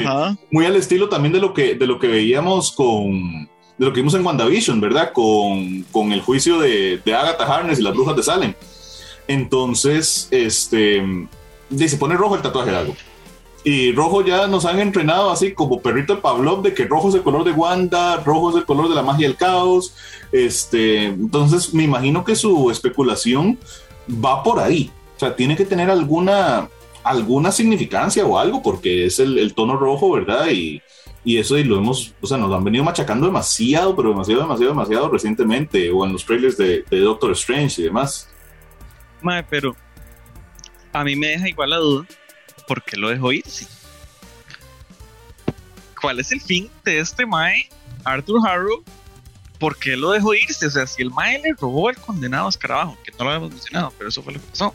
muy 0.51 0.65
al 0.65 0.75
estilo 0.75 1.07
también 1.09 1.33
de 1.33 1.39
lo 1.39 1.53
que, 1.53 1.75
de 1.75 1.87
lo 1.87 1.99
que 1.99 2.07
veíamos 2.07 2.71
con, 2.71 3.47
de 3.77 3.85
lo 3.85 3.93
que 3.93 4.01
vimos 4.01 4.13
en 4.15 4.25
WandaVision, 4.25 4.81
¿verdad? 4.81 5.11
Con, 5.13 5.83
con 5.91 6.11
el 6.11 6.21
juicio 6.21 6.59
de, 6.59 6.99
de, 7.03 7.13
Agatha 7.13 7.45
Harness 7.45 7.79
y 7.79 7.83
las 7.83 7.93
brujas 7.93 8.15
de 8.15 8.23
Salem. 8.23 8.53
Entonces, 9.27 10.27
este, 10.31 11.03
se 11.75 11.97
pone 11.97 12.15
rojo 12.15 12.35
el 12.35 12.41
tatuaje 12.41 12.71
de 12.71 12.77
algo. 12.77 12.95
Y 13.67 13.93
rojo 13.93 14.23
ya 14.23 14.45
nos 14.45 14.63
han 14.65 14.79
entrenado 14.79 15.31
así 15.31 15.51
como 15.51 15.81
perrito 15.81 16.13
de 16.13 16.21
Pavlov 16.21 16.61
de 16.61 16.75
que 16.75 16.85
rojo 16.85 17.09
es 17.09 17.15
el 17.15 17.23
color 17.23 17.43
de 17.43 17.51
Wanda, 17.51 18.17
rojo 18.17 18.51
es 18.51 18.57
el 18.57 18.65
color 18.65 18.87
de 18.87 18.93
la 18.93 19.01
magia 19.01 19.27
del 19.27 19.35
caos. 19.35 19.95
Este, 20.31 21.05
entonces 21.05 21.73
me 21.73 21.81
imagino 21.81 22.23
que 22.23 22.35
su 22.35 22.69
especulación 22.69 23.57
va 24.07 24.43
por 24.43 24.59
ahí. 24.59 24.91
O 25.15 25.19
sea, 25.19 25.35
tiene 25.35 25.55
que 25.55 25.65
tener 25.65 25.89
alguna, 25.89 26.69
alguna 27.03 27.51
significancia 27.51 28.23
o 28.23 28.37
algo 28.37 28.61
porque 28.61 29.07
es 29.07 29.19
el, 29.19 29.55
tono 29.55 29.77
rojo, 29.77 30.11
¿verdad? 30.11 30.47
Y, 30.51 30.79
y 31.23 31.39
eso 31.39 31.57
y 31.57 31.63
lo 31.63 31.79
hemos, 31.79 32.13
o 32.21 32.27
sea, 32.27 32.37
nos 32.37 32.53
han 32.53 32.63
venido 32.63 32.83
machacando 32.83 33.25
demasiado, 33.25 33.95
pero 33.95 34.09
demasiado, 34.09 34.41
demasiado, 34.43 34.73
demasiado 34.73 35.09
recientemente, 35.09 35.89
o 35.89 36.05
en 36.05 36.13
los 36.13 36.23
trailers 36.23 36.55
de, 36.55 36.83
Doctor 36.91 37.31
Strange 37.31 37.81
y 37.81 37.85
demás. 37.85 38.29
Mae, 39.23 39.41
pero 39.41 39.75
a 40.93 41.03
mí 41.03 41.15
me 41.15 41.29
deja 41.29 41.49
igual 41.49 41.71
la 41.71 41.77
duda 41.77 42.05
¿por 42.67 42.83
qué 42.83 42.97
lo 42.97 43.09
dejó 43.09 43.31
irse? 43.31 43.67
¿Cuál 45.99 46.19
es 46.19 46.31
el 46.31 46.41
fin 46.41 46.69
de 46.83 46.99
este 46.99 47.25
Mae, 47.25 47.69
Arthur 48.03 48.47
Harrow? 48.47 48.83
¿Por 49.59 49.77
qué 49.77 49.95
lo 49.95 50.11
dejó 50.11 50.33
irse? 50.33 50.67
O 50.67 50.71
sea, 50.71 50.85
si 50.85 51.01
el 51.01 51.11
Mae 51.11 51.39
le 51.39 51.53
robó 51.53 51.89
el 51.89 51.97
condenado 51.97 52.49
escarabajo, 52.49 52.97
que 53.03 53.11
no 53.11 53.23
lo 53.23 53.29
habíamos 53.31 53.51
mencionado, 53.51 53.93
pero 53.97 54.09
eso 54.09 54.21
fue 54.21 54.33
lo 54.33 54.39
que 54.39 54.47
pasó. 54.47 54.73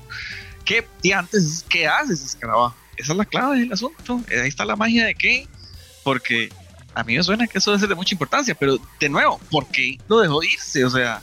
¿Qué 0.65 0.85
antes 1.15 1.65
qué 1.69 1.87
hace 1.87 2.15
ese 2.15 2.27
escarabajo? 2.27 2.75
esa 3.01 3.13
es 3.13 3.19
la 3.19 3.25
clave 3.25 3.61
del 3.61 3.73
asunto. 3.73 4.23
Ahí 4.31 4.49
está 4.49 4.65
la 4.65 4.77
magia 4.77 5.07
de 5.07 5.15
Kane. 5.15 5.49
Porque 6.05 6.51
a 6.95 7.03
mí 7.05 7.17
me 7.17 7.23
suena 7.23 7.47
que 7.47 7.59
eso 7.59 7.71
debe 7.71 7.81
ser 7.81 7.89
de 7.89 7.95
mucha 7.95 8.15
importancia, 8.15 8.55
pero 8.55 8.79
de 8.99 9.09
nuevo, 9.09 9.39
¿por 9.51 9.67
qué 9.69 9.99
lo 10.09 10.21
dejó 10.21 10.43
irse? 10.43 10.85
O 10.85 10.91
sea, 10.91 11.23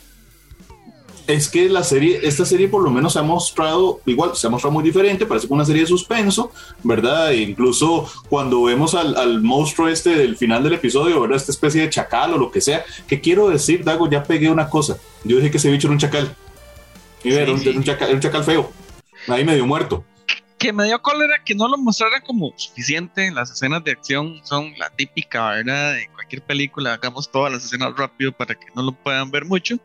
es 1.27 1.49
que 1.49 1.67
la 1.67 1.83
serie, 1.83 2.21
esta 2.23 2.45
serie 2.45 2.69
por 2.69 2.81
lo 2.81 2.89
menos 2.89 3.13
se 3.13 3.19
ha 3.19 3.23
mostrado 3.23 3.99
igual, 4.05 4.35
se 4.35 4.47
ha 4.47 4.49
mostrado 4.49 4.73
muy 4.73 4.83
diferente, 4.83 5.25
parece 5.25 5.47
una 5.49 5.65
serie 5.65 5.81
de 5.81 5.87
suspenso, 5.87 6.51
¿verdad? 6.83 7.33
E 7.33 7.41
incluso 7.41 8.09
cuando 8.29 8.63
vemos 8.63 8.95
al, 8.95 9.41
monstruo 9.43 9.89
este 9.89 10.15
del 10.15 10.37
final 10.37 10.63
del 10.63 10.73
episodio, 10.73 11.19
¿verdad? 11.19 11.37
Esta 11.37 11.51
especie 11.51 11.81
de 11.81 11.89
chacal 11.89 12.33
o 12.33 12.37
lo 12.37 12.49
que 12.49 12.61
sea, 12.61 12.83
que 13.07 13.19
quiero 13.19 13.49
decir, 13.49 13.83
Dago, 13.83 14.09
ya 14.09 14.23
pegué 14.23 14.49
una 14.49 14.69
cosa. 14.69 14.97
Yo 15.25 15.35
dije 15.35 15.51
que 15.51 15.57
ese 15.57 15.69
bicho 15.69 15.87
era 15.87 15.93
un 15.93 15.99
chacal. 15.99 16.35
Y 17.23 17.33
era, 17.33 17.51
un, 17.51 17.83
chacal, 17.83 18.13
un 18.13 18.21
chacal 18.21 18.43
feo, 18.43 18.71
ahí 19.27 19.43
medio 19.43 19.65
muerto 19.65 20.03
que 20.57 20.73
me 20.73 20.85
dio 20.85 20.99
cólera 21.03 21.43
que 21.45 21.53
no 21.53 21.67
lo 21.67 21.77
mostraran 21.77 22.21
como 22.21 22.51
suficiente. 22.55 23.29
Las 23.31 23.51
escenas 23.51 23.83
de 23.83 23.91
acción 23.91 24.41
son 24.43 24.73
la 24.79 24.89
típica, 24.89 25.51
¿verdad? 25.51 25.93
De 25.93 26.09
cualquier 26.15 26.41
película, 26.41 26.93
hagamos 26.93 27.31
todas 27.31 27.53
las 27.53 27.63
escenas 27.63 27.95
rápido 27.95 28.31
para 28.31 28.55
que 28.55 28.65
no 28.73 28.81
lo 28.81 28.91
puedan 28.91 29.29
ver 29.29 29.45
mucho. 29.45 29.77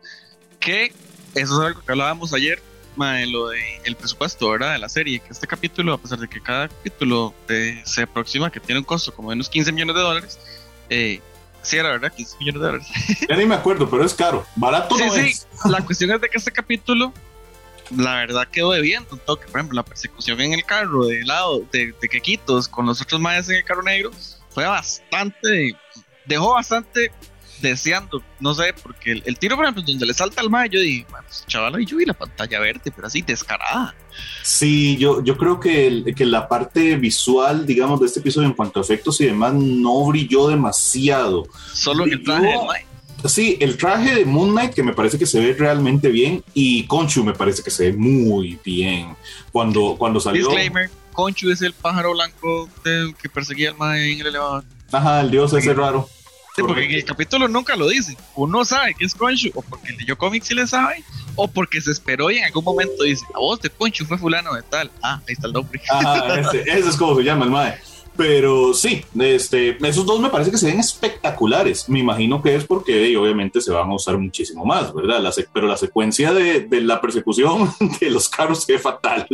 Que 0.59 0.91
eso 1.35 1.61
es 1.61 1.67
algo 1.67 1.81
que 1.81 1.91
hablábamos 1.91 2.33
ayer, 2.33 2.61
de 2.95 3.25
lo 3.27 3.49
de 3.49 3.59
el 3.85 3.95
presupuesto, 3.95 4.49
¿verdad? 4.49 4.73
De 4.73 4.79
la 4.79 4.89
serie, 4.89 5.19
que 5.19 5.29
este 5.31 5.47
capítulo, 5.47 5.93
a 5.93 5.97
pesar 5.97 6.19
de 6.19 6.27
que 6.27 6.41
cada 6.41 6.67
capítulo 6.67 7.33
se 7.83 8.03
aproxima 8.03 8.51
que 8.51 8.59
tiene 8.59 8.79
un 8.79 8.85
costo 8.85 9.13
como 9.13 9.29
de 9.29 9.35
unos 9.35 9.49
15 9.49 9.71
millones 9.71 9.95
de 9.95 10.01
dólares, 10.01 10.39
eh, 10.89 11.19
sí 11.61 11.77
era 11.77 11.89
verdad, 11.89 12.13
15 12.13 12.37
millones 12.39 12.61
de 12.61 12.67
dólares. 12.67 12.87
Ya 13.29 13.35
ni 13.35 13.45
me 13.45 13.55
acuerdo, 13.55 13.89
pero 13.89 14.05
es 14.05 14.13
caro, 14.13 14.45
barato 14.55 14.97
no 14.97 15.11
sí. 15.11 15.33
La 15.69 15.81
cuestión 15.81 16.11
es 16.11 16.21
de 16.21 16.29
que 16.29 16.37
este 16.37 16.51
capítulo, 16.51 17.13
la 17.95 18.15
verdad 18.15 18.47
quedó 18.47 18.71
debiendo 18.71 19.09
un 19.11 19.19
toque, 19.19 19.47
por 19.47 19.59
ejemplo, 19.59 19.75
la 19.75 19.83
persecución 19.83 20.39
en 20.41 20.53
el 20.53 20.63
carro 20.63 21.05
de 21.05 21.23
lado 21.23 21.63
de, 21.71 21.93
de 21.99 22.09
Quequitos 22.09 22.67
con 22.67 22.85
los 22.85 23.01
otros 23.01 23.19
mayas 23.19 23.49
en 23.49 23.57
el 23.57 23.63
carro 23.63 23.83
negro 23.83 24.11
fue 24.49 24.65
bastante, 24.65 25.75
dejó 26.25 26.53
bastante 26.53 27.11
deseando, 27.69 28.23
no 28.39 28.53
sé, 28.53 28.73
porque 28.81 29.21
el, 29.25 29.37
tiro, 29.37 29.55
por 29.55 29.65
ejemplo, 29.65 29.83
donde 29.85 30.05
le 30.05 30.13
salta 30.13 30.41
al 30.41 30.49
mayo, 30.49 30.79
yo 30.79 30.81
dije, 30.81 31.05
bueno, 31.09 31.25
pues, 31.27 31.45
chaval, 31.47 31.81
y 31.81 31.85
yo 31.85 31.97
vi 31.97 32.05
la 32.05 32.13
pantalla 32.13 32.59
verde, 32.59 32.91
pero 32.95 33.07
así 33.07 33.21
descarada. 33.21 33.95
Sí, 34.43 34.97
yo, 34.97 35.23
yo 35.23 35.37
creo 35.37 35.59
que, 35.59 36.13
que 36.15 36.25
la 36.25 36.47
parte 36.47 36.95
visual, 36.95 37.65
digamos, 37.65 37.99
de 37.99 38.07
este 38.07 38.19
episodio 38.19 38.47
en 38.47 38.53
cuanto 38.53 38.79
a 38.79 38.83
efectos 38.83 39.19
y 39.21 39.25
demás, 39.25 39.53
no 39.53 40.05
brilló 40.05 40.47
demasiado. 40.47 41.47
Solo 41.73 42.05
el 42.05 42.23
traje 42.23 42.47
de 42.47 42.57
Sí, 43.25 43.57
el 43.61 43.77
traje 43.77 44.15
de 44.15 44.25
Moon 44.25 44.51
Knight 44.51 44.73
que 44.73 44.83
me 44.83 44.93
parece 44.93 45.17
que 45.17 45.25
se 45.25 45.39
ve 45.39 45.53
realmente 45.53 46.09
bien 46.09 46.43
y 46.53 46.85
Conchu 46.87 47.23
me 47.23 47.33
parece 47.33 47.63
que 47.63 47.71
se 47.71 47.91
ve 47.91 47.97
muy 47.97 48.59
bien. 48.65 49.15
Cuando, 49.51 49.95
cuando 49.97 50.19
salió... 50.19 50.47
Disclaimer, 50.47 50.89
Conchu 51.13 51.49
es 51.49 51.61
el 51.61 51.73
pájaro 51.73 52.11
blanco 52.11 52.69
que 52.83 53.29
perseguía 53.29 53.69
al 53.69 53.77
Mae 53.77 54.11
en 54.11 54.19
el 54.19 54.27
elevador. 54.27 54.65
Ajá, 54.91 55.21
el 55.21 55.31
dios 55.31 55.53
ese 55.53 55.73
raro. 55.73 56.09
Sí, 56.55 56.61
porque 56.61 56.85
en 56.85 56.91
el 56.91 57.03
capítulo 57.03 57.47
nunca 57.47 57.75
lo 57.75 57.87
dice. 57.87 58.15
Uno 58.35 58.63
sabe 58.63 58.93
que 58.93 59.05
es 59.05 59.15
Conchu, 59.15 59.49
o 59.55 59.61
porque 59.63 59.95
Yo 60.05 60.17
Comics 60.17 60.47
sí 60.47 60.53
le 60.53 60.67
sabe, 60.67 61.03
o 61.35 61.47
porque 61.47 61.81
se 61.81 61.91
esperó 61.91 62.29
y 62.29 62.37
en 62.37 62.45
algún 62.45 62.63
momento 62.63 63.03
dice, 63.03 63.25
a 63.33 63.39
vos 63.39 63.59
de 63.59 63.71
Conchu 63.71 64.05
fue 64.05 64.17
fulano 64.19 64.53
de 64.53 64.61
tal. 64.61 64.91
Ah, 65.01 65.19
ahí 65.27 65.33
está 65.33 65.47
el 65.47 65.53
nombre. 65.53 65.81
Ah, 65.91 66.41
ese, 66.51 66.89
es 66.89 66.95
como 66.95 67.15
se 67.15 67.23
llama 67.23 67.45
el 67.45 67.51
mae. 67.51 67.79
Pero 68.15 68.75
sí, 68.75 69.03
este, 69.19 69.75
esos 69.87 70.05
dos 70.05 70.19
me 70.19 70.29
parece 70.29 70.51
que 70.51 70.57
se 70.57 70.67
ven 70.67 70.79
espectaculares. 70.79 71.89
Me 71.89 71.99
imagino 71.99 72.43
que 72.43 72.55
es 72.55 72.65
porque 72.65 73.17
obviamente 73.17 73.59
se 73.59 73.71
van 73.71 73.89
a 73.89 73.95
usar 73.95 74.19
muchísimo 74.19 74.63
más, 74.63 74.93
¿verdad? 74.93 75.19
La 75.19 75.31
pero 75.51 75.67
la 75.67 75.77
secuencia 75.77 76.31
de, 76.31 76.61
de 76.61 76.81
la 76.81 77.01
persecución 77.01 77.73
de 77.99 78.11
los 78.11 78.29
carros 78.29 78.67
ve 78.67 78.77
fatal 78.77 79.27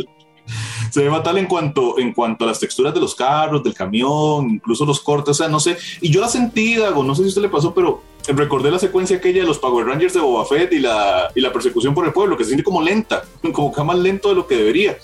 se 0.90 1.02
ve 1.02 1.10
fatal 1.10 1.38
en 1.38 1.46
cuanto, 1.46 1.98
en 1.98 2.12
cuanto 2.12 2.44
a 2.44 2.48
las 2.48 2.60
texturas 2.60 2.92
de 2.92 3.00
los 3.00 3.14
carros, 3.14 3.62
del 3.62 3.74
camión, 3.74 4.50
incluso 4.50 4.84
los 4.84 5.00
cortes, 5.00 5.30
o 5.30 5.34
sea, 5.34 5.48
no 5.48 5.60
sé. 5.60 5.76
Y 6.00 6.10
yo 6.10 6.20
la 6.20 6.28
sentí, 6.28 6.76
Dago, 6.76 7.02
no 7.02 7.14
sé 7.14 7.22
si 7.22 7.28
usted 7.28 7.42
le 7.42 7.48
pasó, 7.48 7.74
pero 7.74 8.02
recordé 8.28 8.70
la 8.70 8.78
secuencia 8.78 9.16
aquella 9.16 9.42
de 9.42 9.46
los 9.46 9.58
Power 9.58 9.86
Rangers 9.86 10.14
de 10.14 10.20
Boba 10.20 10.44
Fett 10.44 10.72
y 10.72 10.78
la, 10.78 11.30
y 11.34 11.40
la 11.40 11.52
persecución 11.52 11.94
por 11.94 12.06
el 12.06 12.12
pueblo, 12.12 12.36
que 12.36 12.44
se 12.44 12.50
siente 12.50 12.64
como 12.64 12.82
lenta, 12.82 13.24
como 13.52 13.72
que 13.72 13.82
más 13.82 13.98
lento 13.98 14.28
de 14.28 14.34
lo 14.34 14.46
que 14.46 14.56
debería. 14.56 14.98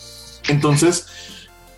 Entonces, 0.48 1.06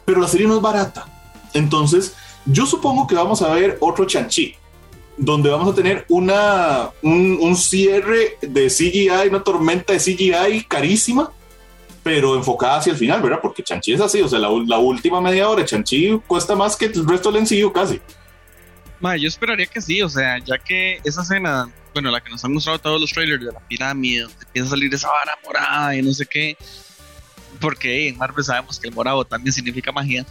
pero 0.04 0.20
la 0.20 0.28
serie 0.28 0.46
no 0.46 0.56
es 0.56 0.62
barata. 0.62 1.06
Entonces, 1.54 2.14
yo 2.46 2.66
supongo 2.66 3.06
que 3.06 3.14
vamos 3.14 3.42
a 3.42 3.52
ver 3.52 3.78
otro 3.80 4.06
Chanchi, 4.06 4.54
donde 5.16 5.50
vamos 5.50 5.72
a 5.72 5.74
tener 5.74 6.04
una, 6.08 6.90
un, 7.02 7.38
un 7.40 7.56
cierre 7.56 8.38
de 8.40 8.68
CGI, 8.68 9.28
una 9.28 9.42
tormenta 9.42 9.92
de 9.92 9.98
CGI 9.98 10.64
carísima 10.68 11.32
pero 12.08 12.34
enfocada 12.34 12.78
hacia 12.78 12.92
el 12.92 12.96
final, 12.96 13.20
¿verdad? 13.20 13.38
Porque 13.42 13.62
Chanchi 13.62 13.92
es 13.92 14.00
así, 14.00 14.22
o 14.22 14.28
sea, 14.28 14.38
la, 14.38 14.48
última 14.48 15.20
media 15.20 15.46
hora, 15.46 15.62
Chanchi 15.62 16.18
cuesta 16.26 16.56
más 16.56 16.74
que 16.74 16.86
el 16.86 17.06
resto 17.06 17.30
del 17.30 17.42
encillo 17.42 17.70
casi. 17.70 18.00
Ma, 18.98 19.14
yo 19.18 19.28
esperaría 19.28 19.66
que 19.66 19.82
sí, 19.82 20.00
o 20.00 20.08
sea, 20.08 20.38
ya 20.38 20.56
que 20.56 21.02
esa 21.04 21.20
escena, 21.20 21.70
bueno, 21.92 22.10
la 22.10 22.22
que 22.22 22.30
nos 22.30 22.42
han 22.42 22.54
mostrado 22.54 22.78
todos 22.78 22.98
los 22.98 23.10
trailers 23.10 23.44
de 23.44 23.52
la 23.52 23.60
pirámide, 23.60 24.22
donde 24.22 24.36
empieza 24.42 24.68
a 24.68 24.70
salir 24.70 24.94
esa 24.94 25.06
vara 25.06 25.38
morada 25.44 25.96
y 25.96 26.00
no 26.00 26.14
sé 26.14 26.24
qué, 26.24 26.56
porque 27.60 28.08
en 28.08 28.16
Marvel 28.16 28.42
sabemos 28.42 28.80
que 28.80 28.88
el 28.88 28.94
morado 28.94 29.22
también 29.26 29.52
significa 29.52 29.92
magia. 29.92 30.24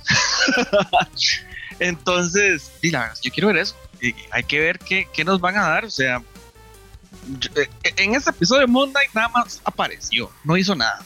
Entonces, 1.79 2.71
y 2.81 2.89
yo 2.89 3.31
quiero 3.31 3.49
ver 3.49 3.57
eso. 3.57 3.75
Hay 4.31 4.43
que 4.45 4.59
ver 4.59 4.79
qué, 4.79 5.07
qué 5.13 5.23
nos 5.23 5.39
van 5.39 5.57
a 5.57 5.69
dar, 5.69 5.85
o 5.85 5.91
sea, 5.91 6.23
eh, 7.55 7.69
en 7.97 8.15
este 8.15 8.31
episodio 8.31 8.61
de 8.61 8.67
Moon 8.67 8.89
Knight 8.89 9.11
nada 9.13 9.27
más 9.27 9.61
apareció, 9.63 10.31
no 10.43 10.57
hizo 10.57 10.73
nada 10.73 11.05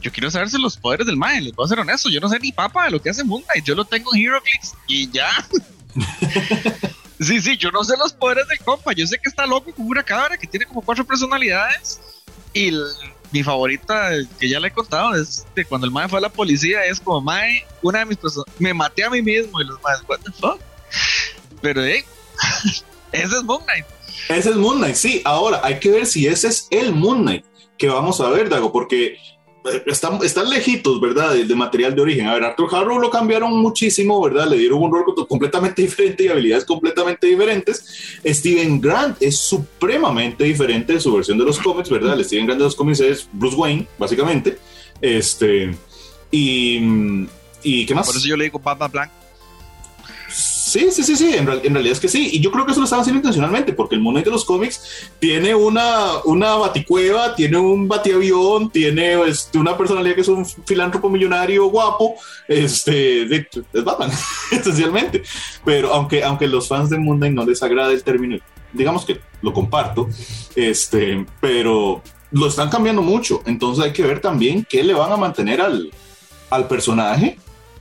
yo 0.00 0.12
quiero 0.12 0.30
saber 0.30 0.50
si 0.50 0.60
los 0.60 0.76
poderes 0.76 1.06
del 1.06 1.16
Mae, 1.16 1.40
les 1.40 1.54
voy 1.54 1.64
a 1.64 1.68
ser 1.68 1.80
honesto, 1.80 2.08
yo 2.08 2.20
no 2.20 2.28
sé 2.28 2.38
ni 2.38 2.52
papa 2.52 2.84
de 2.84 2.90
lo 2.92 3.02
que 3.02 3.10
hace 3.10 3.24
Moon 3.24 3.42
Knight, 3.42 3.64
yo 3.64 3.74
lo 3.74 3.84
tengo 3.84 4.14
en 4.14 4.22
HeroClix 4.22 4.74
y 4.86 5.10
ya. 5.10 5.28
sí, 7.20 7.40
sí, 7.40 7.56
yo 7.56 7.70
no 7.70 7.84
sé 7.84 7.96
los 7.96 8.12
poderes 8.12 8.46
del 8.48 8.58
compa, 8.60 8.92
yo 8.92 9.06
sé 9.06 9.18
que 9.18 9.28
está 9.28 9.46
loco 9.46 9.72
como 9.74 9.88
una 9.88 10.02
cabra, 10.02 10.36
que 10.36 10.46
tiene 10.46 10.66
como 10.66 10.82
cuatro 10.82 11.04
personalidades 11.04 12.00
y 12.54 12.72
mi 13.30 13.42
favorita, 13.42 14.10
que 14.38 14.48
ya 14.48 14.60
le 14.60 14.68
he 14.68 14.72
contado, 14.72 15.14
es 15.14 15.46
de 15.54 15.64
cuando 15.64 15.86
el 15.86 15.92
Mae 15.92 16.08
fue 16.08 16.18
a 16.18 16.22
la 16.22 16.28
policía, 16.30 16.84
es 16.84 17.00
como 17.00 17.20
Mae, 17.20 17.66
una 17.82 18.00
de 18.00 18.06
mis 18.06 18.16
personas, 18.16 18.46
me 18.58 18.72
maté 18.72 19.04
a 19.04 19.10
mí 19.10 19.20
mismo 19.20 19.60
y 19.60 19.64
los 19.64 19.82
Maes, 19.82 20.00
what 20.08 20.20
the 20.20 20.32
fuck. 20.32 20.60
Pero, 21.60 21.84
hey, 21.84 22.04
ese 23.12 23.36
es 23.36 23.42
Moon 23.42 23.62
Knight. 23.64 23.84
Ese 24.28 24.50
es 24.50 24.56
Moon 24.56 24.78
Knight, 24.78 24.94
sí. 24.94 25.22
Ahora 25.24 25.60
hay 25.62 25.78
que 25.80 25.90
ver 25.90 26.06
si 26.06 26.26
ese 26.26 26.48
es 26.48 26.68
el 26.70 26.94
Moon 26.94 27.22
Knight 27.22 27.44
que 27.78 27.88
vamos 27.88 28.20
a 28.20 28.28
ver, 28.28 28.48
Dago, 28.48 28.72
porque 28.72 29.18
están, 29.86 30.22
están 30.22 30.48
lejitos, 30.48 31.00
¿verdad? 31.00 31.34
De, 31.34 31.54
material 31.54 31.94
de 31.94 32.02
origen. 32.02 32.26
A 32.26 32.34
ver, 32.34 32.44
Arthur 32.44 32.68
Harrow 32.74 32.98
lo 32.98 33.10
cambiaron 33.10 33.56
muchísimo, 33.56 34.22
¿verdad? 34.22 34.48
Le 34.48 34.58
dieron 34.58 34.82
un 34.82 34.92
rol 34.92 35.04
completamente 35.28 35.82
diferente 35.88 36.24
y 36.24 36.28
habilidades 36.28 36.64
completamente 36.64 37.26
diferentes. 37.26 37.84
Steven 38.24 38.80
Grant 38.80 39.20
es 39.20 39.36
supremamente 39.38 40.44
diferente 40.44 40.94
de 40.94 41.00
su 41.00 41.14
versión 41.14 41.38
de 41.38 41.44
los 41.44 41.58
cómics, 41.58 41.90
¿verdad? 41.90 42.14
El 42.14 42.24
Steven 42.24 42.46
Grant 42.46 42.58
de 42.58 42.64
los 42.64 42.76
cómics 42.76 43.00
es 43.00 43.28
Bruce 43.32 43.56
Wayne, 43.56 43.86
básicamente. 43.98 44.58
Este, 45.00 45.74
y, 46.30 46.80
y 47.62 47.86
¿qué 47.86 47.94
más? 47.94 48.06
Por 48.06 48.16
eso 48.16 48.26
yo 48.26 48.36
le 48.36 48.44
digo 48.44 48.58
Papa 48.58 48.88
Blanc. 48.88 49.10
Sí, 50.68 50.90
sí, 50.90 51.02
sí, 51.02 51.16
sí, 51.16 51.34
en, 51.34 51.46
realidad 51.46 51.92
es 51.92 52.00
que 52.00 52.08
sí. 52.08 52.28
Y 52.32 52.40
yo 52.40 52.50
creo 52.50 52.66
que 52.66 52.72
eso 52.72 52.80
lo 52.80 52.84
están 52.84 53.00
haciendo 53.00 53.20
intencionalmente, 53.20 53.72
porque 53.72 53.94
el 53.94 54.02
Moon 54.02 54.16
de 54.16 54.30
los 54.30 54.44
cómics 54.44 55.08
tiene 55.18 55.54
una, 55.54 56.18
una 56.24 56.56
baticueva, 56.56 57.34
tiene 57.34 57.56
un 57.56 57.88
batiavión, 57.88 58.70
tiene 58.70 59.14
este, 59.22 59.56
una 59.56 59.78
personalidad 59.78 60.14
que 60.14 60.20
es 60.20 60.28
un 60.28 60.44
filántropo 60.44 61.08
millonario 61.08 61.66
guapo, 61.70 62.16
este, 62.46 63.22
es 63.22 63.84
Batman, 63.84 64.10
esencialmente. 64.52 65.22
Pero 65.64 65.94
aunque, 65.94 66.22
aunque 66.22 66.46
los 66.46 66.68
fans 66.68 66.90
de 66.90 66.98
Moon 66.98 67.18
no 67.34 67.46
les 67.46 67.62
agrade 67.62 67.94
el 67.94 68.04
término, 68.04 68.36
digamos 68.72 69.06
que 69.06 69.20
lo 69.40 69.54
comparto, 69.54 70.06
este, 70.54 71.24
pero 71.40 72.02
lo 72.30 72.46
están 72.46 72.68
cambiando 72.68 73.00
mucho. 73.00 73.42
Entonces 73.46 73.84
hay 73.84 73.92
que 73.92 74.02
ver 74.02 74.20
también 74.20 74.66
qué 74.68 74.84
le 74.84 74.92
van 74.92 75.12
a 75.12 75.16
mantener 75.16 75.62
al, 75.62 75.90
al 76.50 76.68
personaje 76.68 77.38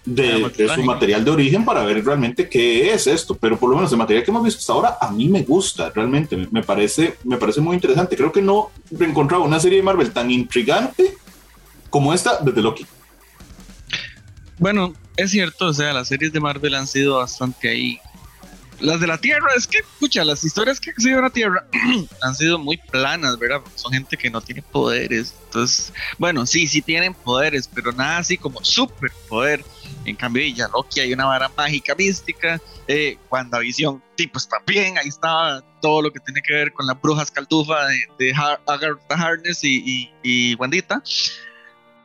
de, 0.07 0.69
su 0.73 0.83
material 0.83 1.25
de 1.25 1.31
origen 1.31 1.65
para 1.65 1.83
ver 1.83 2.03
realmente 2.03 2.47
qué 2.47 2.93
es 2.93 3.07
esto. 3.07 3.35
Pero 3.35 3.59
por 3.59 3.69
lo 3.69 3.75
menos 3.75 3.91
el 3.91 3.97
material 3.97 4.23
que 4.23 4.31
hemos 4.31 4.43
visto 4.43 4.59
hasta 4.59 4.73
ahora 4.73 4.97
a 4.99 5.11
mí 5.11 5.27
me 5.27 5.43
gusta, 5.43 5.89
realmente 5.89 6.47
me 6.49 6.63
parece, 6.63 7.17
me 7.23 7.37
parece 7.37 7.61
muy 7.61 7.75
interesante. 7.75 8.15
Creo 8.15 8.31
que 8.31 8.41
no 8.41 8.71
he 8.97 9.03
encontrado 9.03 9.43
una 9.43 9.59
serie 9.59 9.77
de 9.77 9.83
Marvel 9.83 10.11
tan 10.11 10.31
intrigante 10.31 11.15
como 11.89 12.13
esta 12.13 12.39
desde 12.41 12.61
Loki. 12.61 12.85
Bueno, 14.57 14.93
es 15.17 15.31
cierto, 15.31 15.67
o 15.67 15.73
sea, 15.73 15.93
las 15.93 16.07
series 16.07 16.31
de 16.31 16.39
Marvel 16.39 16.73
han 16.75 16.87
sido 16.87 17.17
bastante 17.17 17.69
ahí 17.69 17.99
las 18.79 18.99
de 18.99 19.07
la 19.07 19.17
Tierra, 19.17 19.47
es 19.55 19.67
que, 19.67 19.79
escucha, 19.79 20.23
las 20.23 20.43
historias 20.43 20.79
que 20.79 20.91
han 20.91 20.97
sido 20.97 21.17
en 21.17 21.23
la 21.23 21.29
Tierra 21.29 21.67
han 22.21 22.35
sido 22.35 22.59
muy 22.59 22.77
planas, 22.77 23.37
¿verdad? 23.39 23.61
son 23.75 23.93
gente 23.93 24.17
que 24.17 24.29
no 24.29 24.41
tiene 24.41 24.61
poderes. 24.61 25.33
Entonces, 25.45 25.93
bueno, 26.17 26.45
sí, 26.45 26.67
sí 26.67 26.81
tienen 26.81 27.13
poderes, 27.13 27.69
pero 27.73 27.91
nada 27.91 28.19
así 28.19 28.37
como 28.37 28.63
super 28.63 29.11
poder. 29.27 29.63
En 30.05 30.15
cambio, 30.15 30.45
ya 30.47 30.67
Loki 30.67 30.99
hay 30.99 31.13
una 31.13 31.25
vara 31.25 31.51
mágica 31.55 31.95
mística. 31.95 32.61
Eh, 32.87 33.17
WandaVision, 33.29 34.01
tipo, 34.15 34.37
está 34.37 34.57
bien, 34.65 34.97
ahí 34.97 35.07
está 35.07 35.61
todo 35.81 36.01
lo 36.01 36.11
que 36.11 36.19
tiene 36.21 36.41
que 36.41 36.53
ver 36.53 36.73
con 36.73 36.87
las 36.87 36.99
brujas 37.01 37.29
caldufa 37.29 37.85
de, 37.87 38.07
de 38.17 38.33
Agartha 38.65 39.15
Harness 39.15 39.63
y, 39.63 40.09
y, 40.23 40.55
Wandita. 40.55 41.01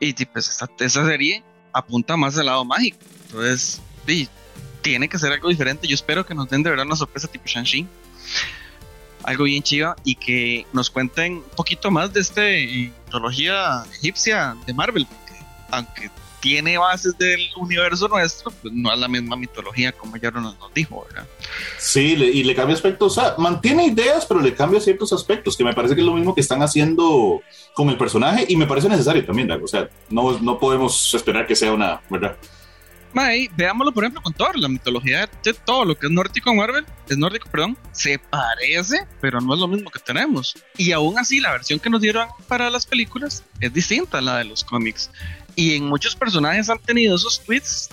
Y 0.00 0.12
pues 0.26 0.48
esa, 0.48 0.68
esa 0.80 1.06
serie 1.06 1.44
apunta 1.72 2.16
más 2.16 2.36
al 2.38 2.46
lado 2.46 2.64
mágico. 2.64 2.98
Entonces, 3.26 3.80
sí, 4.06 4.28
tiene 4.82 5.08
que 5.08 5.18
ser 5.18 5.32
algo 5.32 5.48
diferente. 5.48 5.86
Yo 5.86 5.94
espero 5.94 6.26
que 6.26 6.34
nos 6.34 6.48
den 6.48 6.62
de 6.62 6.70
verdad 6.70 6.86
una 6.86 6.96
sorpresa 6.96 7.28
tipo 7.28 7.44
Shang-Chi. 7.46 7.86
Algo 9.24 9.44
bien 9.44 9.62
chiva 9.62 9.94
y 10.04 10.16
que 10.16 10.66
nos 10.72 10.90
cuenten 10.90 11.34
un 11.34 11.44
poquito 11.56 11.90
más 11.90 12.12
de 12.12 12.20
esta 12.20 12.42
mitología 12.42 13.84
egipcia 13.94 14.56
de 14.66 14.74
Marvel. 14.74 15.06
aunque 15.70 16.10
tiene 16.42 16.76
bases 16.76 17.16
del 17.16 17.40
universo 17.56 18.08
nuestro, 18.08 18.50
pues 18.50 18.74
no 18.74 18.92
es 18.92 18.98
la 18.98 19.06
misma 19.06 19.36
mitología 19.36 19.92
como 19.92 20.16
ya 20.16 20.32
nos, 20.32 20.58
nos 20.58 20.74
dijo, 20.74 21.06
¿verdad? 21.08 21.24
Sí, 21.78 22.14
y 22.14 22.42
le 22.42 22.54
cambia 22.56 22.74
aspectos, 22.74 23.16
o 23.16 23.20
sea, 23.20 23.34
mantiene 23.38 23.86
ideas, 23.86 24.26
pero 24.26 24.40
le 24.40 24.52
cambia 24.52 24.80
ciertos 24.80 25.12
aspectos, 25.12 25.56
que 25.56 25.62
me 25.62 25.72
parece 25.72 25.94
que 25.94 26.00
es 26.00 26.06
lo 26.06 26.14
mismo 26.14 26.34
que 26.34 26.40
están 26.40 26.60
haciendo 26.60 27.40
con 27.74 27.88
el 27.90 27.96
personaje 27.96 28.44
y 28.48 28.56
me 28.56 28.66
parece 28.66 28.88
necesario 28.88 29.24
también, 29.24 29.52
o 29.52 29.68
sea, 29.68 29.88
no, 30.10 30.36
no 30.40 30.58
podemos 30.58 31.14
esperar 31.14 31.46
que 31.46 31.54
sea 31.54 31.72
una, 31.72 32.00
¿verdad? 32.10 32.36
May, 33.14 33.48
veámoslo 33.56 33.92
por 33.92 34.04
ejemplo 34.04 34.22
con 34.22 34.32
Thor, 34.32 34.58
la 34.58 34.68
mitología 34.68 35.28
de 35.42 35.54
todo 35.54 35.84
lo 35.84 35.98
que 35.98 36.06
es 36.06 36.12
nórdico 36.12 36.50
en 36.50 36.56
Marvel, 36.56 36.86
es 37.08 37.18
nórdico, 37.18 37.48
perdón, 37.50 37.76
se 37.92 38.18
parece, 38.18 39.06
pero 39.20 39.40
no 39.40 39.54
es 39.54 39.60
lo 39.60 39.68
mismo 39.68 39.90
que 39.90 39.98
tenemos. 39.98 40.54
Y 40.76 40.92
aún 40.92 41.18
así, 41.18 41.40
la 41.40 41.52
versión 41.52 41.78
que 41.78 41.90
nos 41.90 42.00
dieron 42.00 42.28
para 42.48 42.70
las 42.70 42.86
películas 42.86 43.44
es 43.60 43.72
distinta 43.72 44.18
a 44.18 44.20
la 44.20 44.38
de 44.38 44.44
los 44.44 44.64
cómics. 44.64 45.10
Y 45.54 45.76
en 45.76 45.86
muchos 45.86 46.16
personajes 46.16 46.70
han 46.70 46.78
tenido 46.78 47.16
esos 47.16 47.42
twists, 47.42 47.90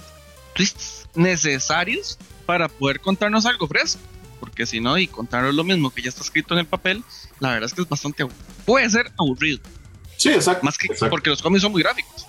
twists 0.54 1.08
necesarios 1.16 2.18
para 2.46 2.68
poder 2.70 3.00
contarnos 3.00 3.46
algo 3.46 3.68
fresco. 3.68 4.02
Porque 4.40 4.66
si 4.66 4.80
no, 4.80 4.98
y 4.98 5.08
contarnos 5.08 5.54
lo 5.54 5.66
mismo 5.66 5.90
que 5.90 6.02
ya 6.02 6.10
está 6.10 6.22
escrito 6.22 6.54
en 6.54 6.62
el 6.62 6.66
papel, 6.66 7.04
la 7.40 7.52
verdad 7.52 7.66
es 7.66 7.74
que 7.74 7.82
es 7.82 7.90
bastante 7.90 8.26
puede 8.66 8.90
ser 8.90 9.12
aburrido. 9.18 9.60
Sí, 10.16 10.30
exacto. 10.30 10.66
Más 10.66 10.78
que 10.78 10.88
exacto. 10.88 11.10
porque 11.10 11.30
los 11.30 11.42
cómics 11.42 11.62
son 11.62 11.72
muy 11.72 11.82
gráficos. 11.82 12.28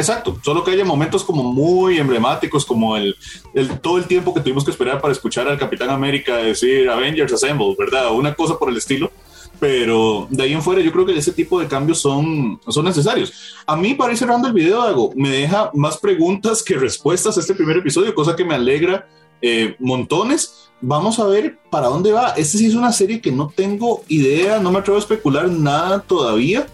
Exacto, 0.00 0.38
solo 0.42 0.64
que 0.64 0.70
haya 0.70 0.84
momentos 0.84 1.22
como 1.22 1.42
muy 1.42 1.98
emblemáticos, 1.98 2.64
como 2.64 2.96
el, 2.96 3.14
el, 3.52 3.80
todo 3.80 3.98
el 3.98 4.06
tiempo 4.06 4.32
que 4.32 4.40
tuvimos 4.40 4.64
que 4.64 4.70
esperar 4.70 4.98
para 4.98 5.12
escuchar 5.12 5.46
al 5.46 5.58
Capitán 5.58 5.90
América 5.90 6.38
decir 6.38 6.88
Avengers 6.88 7.34
Assemble, 7.34 7.76
¿verdad? 7.78 8.10
Una 8.12 8.34
cosa 8.34 8.58
por 8.58 8.70
el 8.70 8.78
estilo. 8.78 9.12
Pero 9.58 10.26
de 10.30 10.42
ahí 10.42 10.54
en 10.54 10.62
fuera, 10.62 10.80
yo 10.80 10.90
creo 10.90 11.04
que 11.04 11.18
ese 11.18 11.32
tipo 11.32 11.60
de 11.60 11.68
cambios 11.68 12.00
son, 12.00 12.58
son 12.66 12.86
necesarios. 12.86 13.54
A 13.66 13.76
mí, 13.76 13.92
para 13.92 14.12
ir 14.12 14.16
cerrando 14.16 14.48
el 14.48 14.54
video, 14.54 14.80
hago, 14.80 15.12
me 15.14 15.28
deja 15.28 15.70
más 15.74 15.98
preguntas 15.98 16.62
que 16.62 16.76
respuestas 16.76 17.36
este 17.36 17.54
primer 17.54 17.76
episodio, 17.76 18.14
cosa 18.14 18.34
que 18.34 18.44
me 18.44 18.54
alegra 18.54 19.06
eh, 19.42 19.76
montones. 19.78 20.70
Vamos 20.80 21.18
a 21.18 21.26
ver 21.26 21.58
para 21.70 21.88
dónde 21.88 22.10
va. 22.10 22.30
Este 22.38 22.56
sí 22.56 22.66
es 22.68 22.74
una 22.74 22.90
serie 22.90 23.20
que 23.20 23.32
no 23.32 23.52
tengo 23.54 24.02
idea, 24.08 24.58
no 24.60 24.72
me 24.72 24.78
atrevo 24.78 24.96
a 24.96 25.00
especular 25.00 25.50
nada 25.50 26.00
todavía, 26.00 26.66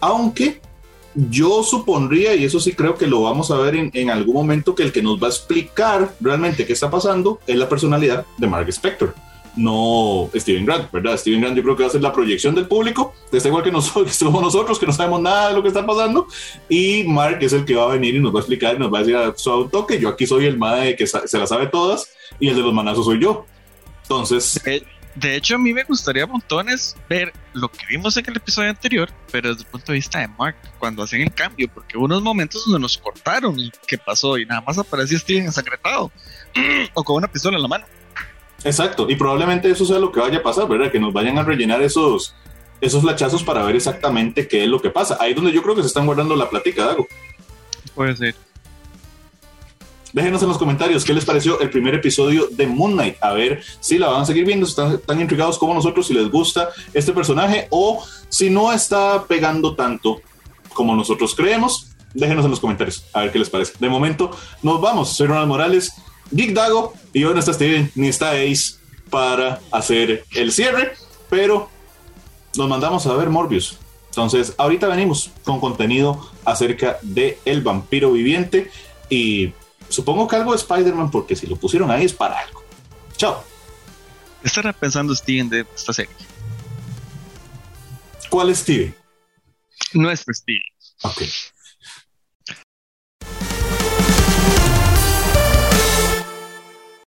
aunque 0.00 0.62
yo 1.14 1.62
supondría, 1.62 2.34
y 2.34 2.44
eso 2.44 2.60
sí 2.60 2.72
creo 2.72 2.96
que 2.96 3.06
lo 3.06 3.22
vamos 3.22 3.50
a 3.50 3.56
ver 3.56 3.74
en, 3.76 3.90
en, 3.94 4.10
algún 4.10 4.34
momento, 4.34 4.74
que 4.74 4.82
el 4.82 4.92
que 4.92 5.02
nos 5.02 5.20
va 5.20 5.26
a 5.26 5.30
explicar 5.30 6.14
realmente 6.20 6.66
qué 6.66 6.72
está 6.72 6.90
pasando 6.90 7.40
es 7.46 7.56
la 7.56 7.68
personalidad 7.68 8.24
de 8.38 8.46
Mark 8.46 8.68
Spector, 8.68 9.14
no 9.56 10.30
Steven 10.34 10.64
Grant, 10.64 10.90
¿verdad? 10.92 11.16
Steven 11.16 11.40
Grant 11.40 11.56
yo 11.56 11.62
creo 11.62 11.76
que 11.76 11.82
va 11.82 11.88
a 11.88 11.92
ser 11.92 12.02
la 12.02 12.12
proyección 12.12 12.54
del 12.54 12.66
público, 12.66 13.12
está 13.32 13.48
igual 13.48 13.64
que 13.64 13.72
nosotros, 13.72 14.14
somos 14.16 14.42
nosotros, 14.42 14.78
que 14.78 14.86
no 14.86 14.92
sabemos 14.92 15.20
nada 15.20 15.48
de 15.48 15.54
lo 15.54 15.62
que 15.62 15.68
está 15.68 15.84
pasando, 15.84 16.26
y 16.68 17.04
Mark 17.04 17.38
es 17.40 17.52
el 17.52 17.64
que 17.64 17.74
va 17.74 17.84
a 17.84 17.94
venir 17.94 18.14
y 18.14 18.20
nos 18.20 18.32
va 18.32 18.38
a 18.38 18.42
explicar 18.42 18.76
y 18.76 18.78
nos 18.78 18.92
va 18.92 18.98
a 18.98 19.00
decir 19.00 19.16
a 19.16 19.34
su 19.36 19.68
toque, 19.68 19.98
yo 20.00 20.08
aquí 20.08 20.26
soy 20.26 20.46
el 20.46 20.58
madre 20.58 20.96
que 20.96 21.06
se 21.06 21.38
la 21.38 21.46
sabe 21.46 21.66
todas, 21.66 22.10
y 22.38 22.48
el 22.48 22.56
de 22.56 22.62
los 22.62 22.72
manazos 22.72 23.04
soy 23.04 23.20
yo. 23.20 23.46
Entonces... 24.02 24.60
Eh 24.66 24.82
de 25.14 25.36
hecho, 25.36 25.56
a 25.56 25.58
mí 25.58 25.74
me 25.74 25.82
gustaría 25.84 26.26
montones 26.26 26.96
ver 27.08 27.32
lo 27.52 27.70
que 27.70 27.84
vimos 27.88 28.16
en 28.16 28.24
el 28.28 28.36
episodio 28.36 28.70
anterior, 28.70 29.10
pero 29.32 29.48
desde 29.48 29.62
el 29.62 29.68
punto 29.68 29.92
de 29.92 29.96
vista 29.96 30.20
de 30.20 30.28
Mark, 30.28 30.56
cuando 30.78 31.02
hacen 31.02 31.22
el 31.22 31.32
cambio, 31.32 31.68
porque 31.72 31.96
hubo 31.96 32.04
unos 32.04 32.22
momentos 32.22 32.64
donde 32.64 32.80
nos 32.80 32.96
cortaron 32.96 33.56
qué 33.86 33.98
pasó 33.98 34.38
y 34.38 34.46
nada 34.46 34.60
más 34.60 34.78
aparecía 34.78 35.18
Steven 35.18 35.44
ensangretado 35.44 36.12
o 36.94 37.04
con 37.04 37.16
una 37.16 37.28
pistola 37.28 37.56
en 37.56 37.62
la 37.62 37.68
mano. 37.68 37.84
Exacto, 38.62 39.06
y 39.08 39.16
probablemente 39.16 39.70
eso 39.70 39.84
sea 39.84 39.98
lo 39.98 40.12
que 40.12 40.20
vaya 40.20 40.38
a 40.38 40.42
pasar, 40.42 40.68
¿verdad? 40.68 40.92
Que 40.92 41.00
nos 41.00 41.12
vayan 41.12 41.38
a 41.38 41.42
rellenar 41.42 41.82
esos, 41.82 42.34
esos 42.80 43.02
flachazos 43.02 43.42
para 43.42 43.64
ver 43.64 43.74
exactamente 43.74 44.46
qué 44.46 44.64
es 44.64 44.68
lo 44.68 44.80
que 44.80 44.90
pasa. 44.90 45.16
Ahí 45.18 45.30
es 45.30 45.36
donde 45.36 45.52
yo 45.52 45.62
creo 45.62 45.74
que 45.74 45.82
se 45.82 45.88
están 45.88 46.06
guardando 46.06 46.36
la 46.36 46.48
plática, 46.48 46.84
Dago. 46.84 47.08
Puede 47.94 48.16
ser. 48.16 48.49
Déjenos 50.12 50.42
en 50.42 50.48
los 50.48 50.58
comentarios 50.58 51.04
qué 51.04 51.14
les 51.14 51.24
pareció 51.24 51.60
el 51.60 51.70
primer 51.70 51.94
episodio 51.94 52.48
de 52.50 52.66
Moon 52.66 52.92
Knight. 52.92 53.16
A 53.20 53.32
ver 53.32 53.62
si 53.80 53.98
la 53.98 54.08
van 54.08 54.22
a 54.22 54.26
seguir 54.26 54.44
viendo, 54.44 54.66
si 54.66 54.70
están 54.70 54.98
tan 54.98 55.20
intrigados 55.20 55.58
como 55.58 55.74
nosotros, 55.74 56.06
si 56.06 56.14
les 56.14 56.30
gusta 56.30 56.70
este 56.92 57.12
personaje 57.12 57.68
o 57.70 58.04
si 58.28 58.50
no 58.50 58.72
está 58.72 59.24
pegando 59.26 59.74
tanto 59.74 60.20
como 60.72 60.96
nosotros 60.96 61.34
creemos. 61.34 61.88
Déjenos 62.12 62.44
en 62.44 62.50
los 62.50 62.60
comentarios 62.60 63.04
a 63.12 63.20
ver 63.22 63.32
qué 63.32 63.38
les 63.38 63.50
parece. 63.50 63.74
De 63.78 63.88
momento, 63.88 64.30
nos 64.62 64.80
vamos. 64.80 65.10
Soy 65.16 65.28
Ronald 65.28 65.48
Morales, 65.48 65.92
Geek 66.32 66.52
Dago, 66.52 66.92
y 67.12 67.24
hoy 67.24 67.34
no 67.34 67.40
está 67.40 67.52
Steven 67.52 67.90
ni 67.94 68.08
está 68.08 68.32
Ace 68.32 68.74
para 69.10 69.60
hacer 69.70 70.24
el 70.34 70.50
cierre, 70.52 70.92
pero 71.28 71.68
nos 72.56 72.68
mandamos 72.68 73.06
a 73.06 73.14
ver 73.14 73.30
Morbius. 73.30 73.78
Entonces, 74.08 74.54
ahorita 74.58 74.88
venimos 74.88 75.30
con 75.44 75.60
contenido 75.60 76.28
acerca 76.44 76.98
de 77.02 77.38
el 77.44 77.62
vampiro 77.62 78.10
viviente 78.12 78.70
y 79.08 79.52
Supongo 79.90 80.26
que 80.26 80.36
algo 80.36 80.52
de 80.52 80.58
Spider-Man, 80.58 81.10
porque 81.10 81.36
si 81.36 81.46
lo 81.46 81.56
pusieron 81.56 81.90
ahí 81.90 82.04
es 82.04 82.12
para 82.12 82.38
algo. 82.38 82.64
Chao. 83.16 83.44
Estará 84.42 84.72
pensando 84.72 85.14
Steven 85.14 85.50
de 85.50 85.66
esta 85.74 85.92
serie. 85.92 86.14
¿Cuál 88.30 88.50
es 88.50 88.60
Steven? 88.60 88.94
Nuestro 89.92 90.32
Steven. 90.32 90.62
Ok. 91.02 91.22